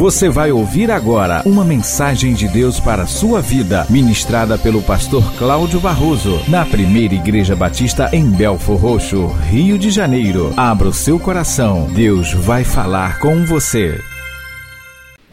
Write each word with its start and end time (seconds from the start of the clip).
Você 0.00 0.30
vai 0.30 0.50
ouvir 0.50 0.90
agora 0.90 1.42
uma 1.44 1.62
mensagem 1.62 2.32
de 2.32 2.48
Deus 2.48 2.80
para 2.80 3.02
a 3.02 3.06
sua 3.06 3.42
vida, 3.42 3.86
ministrada 3.90 4.56
pelo 4.56 4.80
pastor 4.80 5.22
Cláudio 5.34 5.78
Barroso, 5.78 6.40
na 6.48 6.64
primeira 6.64 7.12
Igreja 7.12 7.54
Batista 7.54 8.08
em 8.10 8.24
Belfor 8.30 8.78
Roxo, 8.78 9.26
Rio 9.50 9.78
de 9.78 9.90
Janeiro. 9.90 10.54
Abra 10.56 10.88
o 10.88 10.92
seu 10.94 11.20
coração, 11.20 11.86
Deus 11.92 12.32
vai 12.32 12.64
falar 12.64 13.18
com 13.18 13.44
você. 13.44 14.00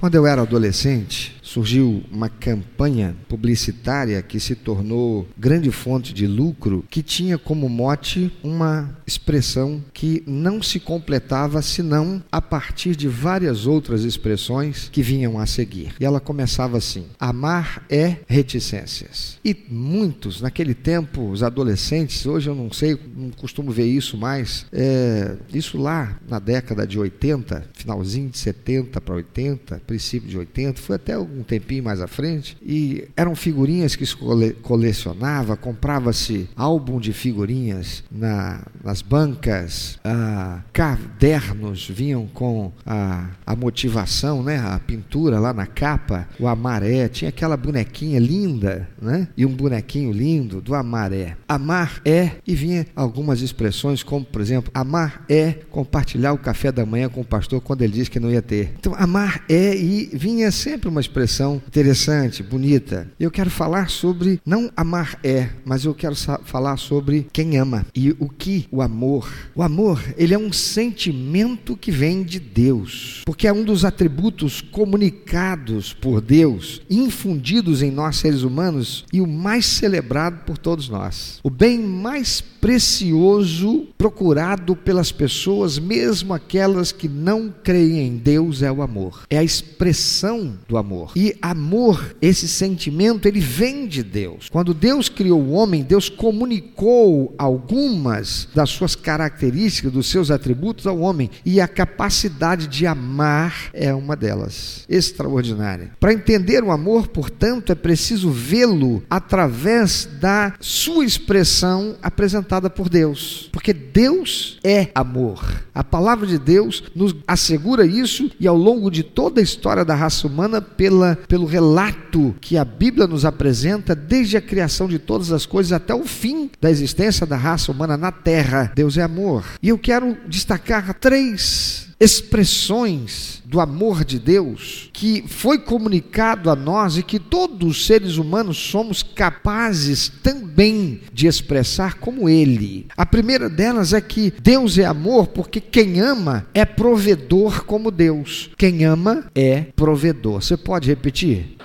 Quando 0.02 0.16
eu 0.16 0.28
era 0.28 0.42
adolescente, 0.42 1.37
surgiu 1.58 2.04
uma 2.12 2.30
campanha 2.30 3.16
publicitária 3.28 4.22
que 4.22 4.40
se 4.40 4.54
tornou 4.54 5.28
grande 5.36 5.72
fonte 5.72 6.14
de 6.14 6.28
lucro, 6.28 6.86
que 6.88 7.02
tinha 7.02 7.36
como 7.36 7.68
mote 7.68 8.32
uma 8.44 8.96
expressão 9.08 9.84
que 9.92 10.22
não 10.28 10.62
se 10.62 10.80
completava 10.80 11.60
senão 11.64 12.24
a 12.32 12.40
partir 12.40 12.96
de 12.96 13.08
várias 13.08 13.66
outras 13.66 14.04
expressões 14.04 14.88
que 14.92 15.02
vinham 15.02 15.40
a 15.40 15.48
seguir. 15.48 15.96
E 16.00 16.06
ela 16.06 16.20
começava 16.20 16.78
assim: 16.78 17.08
amar 17.20 17.84
é 17.90 18.18
reticências. 18.28 19.40
E 19.44 19.58
muitos, 19.68 20.42
naquele 20.42 20.76
tempo, 20.76 21.28
os 21.32 21.42
adolescentes, 21.42 22.24
hoje 22.28 22.52
eu 22.52 22.56
não 22.56 22.72
sei, 22.72 22.96
não 23.16 23.32
costumo 23.32 23.72
ver 23.72 23.88
isso 23.88 24.16
mais, 24.16 24.68
é, 24.72 25.36
isso 25.52 25.80
lá 25.80 26.20
na 26.30 26.38
década 26.38 26.86
de 26.86 27.00
80, 27.00 27.70
finalzinho 27.74 28.30
de 28.30 28.38
70 28.38 29.02
para 29.02 29.16
80, 29.16 29.82
princípio 29.88 30.30
de 30.30 30.38
80, 30.38 30.80
foi 30.80 30.98
até 30.98 31.18
um 31.18 31.47
tempinho 31.48 31.84
mais 31.84 32.02
à 32.02 32.08
frente, 32.08 32.58
e 32.62 33.08
eram 33.16 33.36
figurinhas 33.36 33.96
que 33.96 34.06
se 34.06 34.16
cole 34.16 34.52
colecionava, 34.62 35.56
comprava-se 35.56 36.50
álbum 36.56 37.00
de 37.00 37.14
figurinhas 37.14 38.04
na, 38.12 38.64
nas 38.84 39.02
bancas, 39.02 40.00
ah, 40.04 40.62
cadernos 40.74 41.88
vinham 41.88 42.28
com 42.28 42.72
a, 42.86 43.30
a 43.46 43.56
motivação, 43.56 44.44
né, 44.44 44.58
a 44.60 44.80
pintura 44.80 45.40
lá 45.40 45.54
na 45.54 45.66
capa, 45.66 46.28
o 46.40 46.48
amaré, 46.48 47.08
tinha 47.08 47.30
aquela 47.30 47.56
bonequinha 47.56 48.20
linda, 48.20 48.88
né, 49.02 49.28
e 49.38 49.46
um 49.46 49.54
bonequinho 49.54 50.12
lindo 50.12 50.62
do 50.62 50.76
amaré. 50.76 51.38
Amar 51.48 52.02
é, 52.04 52.32
e 52.46 52.56
vinha 52.56 52.86
algumas 52.96 53.42
expressões 53.42 54.04
como, 54.04 54.26
por 54.26 54.42
exemplo, 54.42 54.72
amar 54.74 55.24
é 55.30 55.54
compartilhar 55.72 56.34
o 56.34 56.38
café 56.38 56.72
da 56.72 56.86
manhã 56.86 57.10
com 57.10 57.22
o 57.22 57.26
pastor 57.26 57.62
quando 57.62 57.82
ele 57.82 57.94
disse 57.94 58.10
que 58.10 58.20
não 58.20 58.32
ia 58.32 58.42
ter. 58.42 58.74
Então, 58.80 58.94
amar 58.98 59.44
é, 59.48 59.76
e 59.76 60.10
vinha 60.14 60.52
sempre 60.52 60.90
uma 60.90 61.00
expressão 61.02 61.27
expressão 61.28 61.62
interessante, 61.68 62.42
bonita. 62.42 63.12
Eu 63.20 63.30
quero 63.30 63.50
falar 63.50 63.90
sobre 63.90 64.40
não 64.46 64.72
amar 64.76 65.20
é, 65.22 65.50
mas 65.66 65.84
eu 65.84 65.94
quero 65.94 66.16
falar 66.16 66.78
sobre 66.78 67.28
quem 67.34 67.58
ama 67.58 67.86
e 67.94 68.12
o 68.12 68.30
que 68.30 68.66
o 68.72 68.82
amor. 68.82 69.30
O 69.54 69.62
amor, 69.62 70.02
ele 70.18 70.34
é 70.34 70.38
um 70.38 70.54
sentimento 70.54 71.76
que 71.76 71.92
vem 71.92 72.24
de 72.24 72.40
Deus, 72.40 73.24
porque 73.26 73.46
é 73.46 73.54
um 73.54 73.64
dos 73.64 73.84
atributos 73.84 74.62
comunicados 74.62 75.94
por 75.94 76.22
Deus, 76.22 76.82
infundidos 76.90 77.82
em 77.82 77.92
nós 77.92 78.16
seres 78.16 78.44
humanos 78.44 79.06
e 79.12 79.20
o 79.20 79.28
mais 79.28 79.66
celebrado 79.66 80.46
por 80.46 80.58
todos 80.58 80.88
nós. 80.88 81.40
O 81.44 81.50
bem 81.50 81.78
mais 81.80 82.40
precioso 82.40 83.88
procurado 83.98 84.76
pelas 84.76 85.12
pessoas, 85.12 85.78
mesmo 85.78 86.34
aquelas 86.34 86.92
que 86.92 87.08
não 87.08 87.54
creem 87.64 88.08
em 88.08 88.18
Deus, 88.18 88.62
é 88.62 88.72
o 88.72 88.82
amor. 88.82 89.24
É 89.30 89.38
a 89.38 89.44
expressão 89.44 90.58
do 90.68 90.78
amor. 90.78 91.12
E 91.20 91.36
amor, 91.42 92.16
esse 92.22 92.48
sentimento, 92.48 93.28
ele 93.28 93.40
vem 93.40 93.88
de 93.88 94.04
Deus. 94.04 94.50
Quando 94.52 94.72
Deus 94.72 95.10
criou 95.10 95.42
o 95.42 95.50
homem, 95.54 95.82
Deus 95.82 96.10
comunicou 96.10 97.34
algumas 97.40 98.48
das 98.54 98.70
suas 98.70 98.96
características, 98.96 99.92
dos 99.92 100.12
seus 100.12 100.30
atributos 100.30 100.86
ao 100.86 101.00
homem, 101.00 101.32
e 101.44 101.60
a 101.60 101.68
capacidade 101.68 102.68
de 102.68 102.86
amar 102.86 103.72
é 103.74 103.92
uma 103.96 104.16
delas. 104.16 104.86
Extraordinária. 104.88 105.90
Para 106.00 106.14
entender 106.14 106.64
o 106.64 106.70
amor, 106.70 107.08
portanto, 107.08 107.72
é 107.72 107.76
preciso 107.76 108.30
vê-lo 108.30 109.02
através 109.10 110.08
da 110.22 110.54
sua 110.60 111.04
expressão 111.04 111.96
apresentada 112.00 112.70
por 112.70 112.90
Deus. 112.90 113.50
Porque 113.52 113.74
Deus 113.74 114.60
é 114.64 114.92
amor. 114.94 115.64
A 115.74 115.84
palavra 115.84 116.28
de 116.28 116.38
Deus 116.38 116.84
nos 116.96 117.16
assegura 117.28 117.88
isso 117.88 118.30
e 118.40 118.48
ao 118.48 118.56
longo 118.56 118.92
de 118.92 119.02
toda 119.02 119.40
a 119.40 119.44
história 119.44 119.84
da 119.84 119.96
raça 119.96 120.28
humana 120.28 120.62
pela 120.62 121.07
pela, 121.08 121.16
pelo 121.16 121.46
relato 121.46 122.36
que 122.42 122.58
a 122.58 122.66
Bíblia 122.66 123.08
nos 123.08 123.24
apresenta, 123.24 123.96
desde 123.96 124.38
a 124.38 124.42
criação 124.42 124.88
de 124.88 125.00
todas 125.00 125.32
as 125.32 125.46
coisas 125.46 125.72
até 125.72 125.94
o 125.94 126.06
fim 126.06 126.50
da 126.60 126.70
existência 126.70 127.26
da 127.26 127.38
raça 127.38 127.72
humana 127.72 127.96
na 127.96 128.12
Terra. 128.12 128.72
Deus 128.76 128.98
é 128.98 129.04
amor. 129.04 129.46
E 129.62 129.70
eu 129.70 129.78
quero 129.78 130.18
destacar 130.28 130.94
três 130.96 131.87
expressões 132.00 133.42
do 133.46 133.60
amor 133.60 134.04
de 134.04 134.20
Deus 134.20 134.90
que 134.94 135.24
foi 135.28 135.58
comunicado 135.60 136.50
a 136.50 136.56
nós 136.56 136.98
e 136.98 137.04
que 137.04 137.20
todos 137.20 137.70
os 137.70 137.86
seres 137.86 138.18
humanos 138.18 138.58
somos 138.58 139.02
capazes 139.02 140.12
também 140.22 141.02
de 141.12 141.28
expressar 141.28 141.96
como 141.96 142.30
Ele. 142.30 142.88
A 142.96 143.06
primeira 143.06 143.50
delas 143.50 143.94
é 143.94 144.02
que 144.02 144.34
Deus 144.42 144.78
é 144.78 144.86
amor 144.86 145.28
porque 145.28 145.60
quem 145.60 146.00
ama 146.00 146.46
é 146.54 146.66
provedor 146.66 147.66
como 147.66 147.90
Deus. 147.90 148.50
Quem 148.58 148.86
ama 148.86 149.26
é 149.34 149.62
provedor. 149.76 150.42
Você 150.42 150.58
pode 150.58 150.90
repetir? 150.90 151.57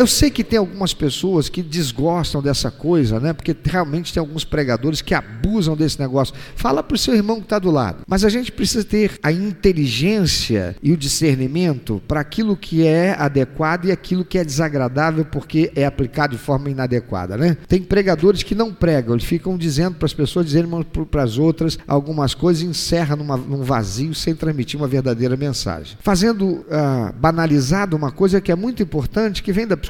Eu 0.00 0.06
sei 0.06 0.30
que 0.30 0.42
tem 0.42 0.58
algumas 0.58 0.94
pessoas 0.94 1.50
que 1.50 1.62
desgostam 1.62 2.40
dessa 2.40 2.70
coisa, 2.70 3.20
né? 3.20 3.34
Porque 3.34 3.54
realmente 3.62 4.14
tem 4.14 4.18
alguns 4.18 4.46
pregadores 4.46 5.02
que 5.02 5.12
abusam 5.12 5.76
desse 5.76 6.00
negócio. 6.00 6.34
Fala 6.56 6.82
para 6.82 6.94
o 6.94 6.98
seu 6.98 7.14
irmão 7.14 7.36
que 7.36 7.42
está 7.42 7.58
do 7.58 7.70
lado. 7.70 7.98
Mas 8.08 8.24
a 8.24 8.30
gente 8.30 8.50
precisa 8.50 8.82
ter 8.82 9.18
a 9.22 9.30
inteligência 9.30 10.74
e 10.82 10.90
o 10.90 10.96
discernimento 10.96 12.00
para 12.08 12.18
aquilo 12.18 12.56
que 12.56 12.86
é 12.86 13.14
adequado 13.18 13.84
e 13.84 13.92
aquilo 13.92 14.24
que 14.24 14.38
é 14.38 14.42
desagradável 14.42 15.22
porque 15.26 15.70
é 15.76 15.84
aplicado 15.84 16.34
de 16.34 16.42
forma 16.42 16.70
inadequada, 16.70 17.36
né? 17.36 17.58
Tem 17.68 17.82
pregadores 17.82 18.42
que 18.42 18.54
não 18.54 18.72
pregam, 18.72 19.12
eles 19.12 19.26
ficam 19.26 19.58
dizendo 19.58 19.96
para 19.96 20.06
as 20.06 20.14
pessoas, 20.14 20.46
dizendo 20.46 20.82
para 21.10 21.24
as 21.24 21.36
outras 21.36 21.78
algumas 21.86 22.32
coisas 22.32 22.62
e 22.62 22.66
encerra 22.66 23.14
numa, 23.16 23.36
num 23.36 23.62
vazio 23.62 24.14
sem 24.14 24.34
transmitir 24.34 24.80
uma 24.80 24.88
verdadeira 24.88 25.36
mensagem. 25.36 25.98
Fazendo 26.00 26.64
ah, 26.70 27.12
banalizado 27.14 27.94
uma 27.94 28.10
coisa 28.10 28.40
que 28.40 28.50
é 28.50 28.56
muito 28.56 28.82
importante, 28.82 29.42
que 29.42 29.52
vem 29.52 29.66
da 29.66 29.76
psicologia. 29.76 29.89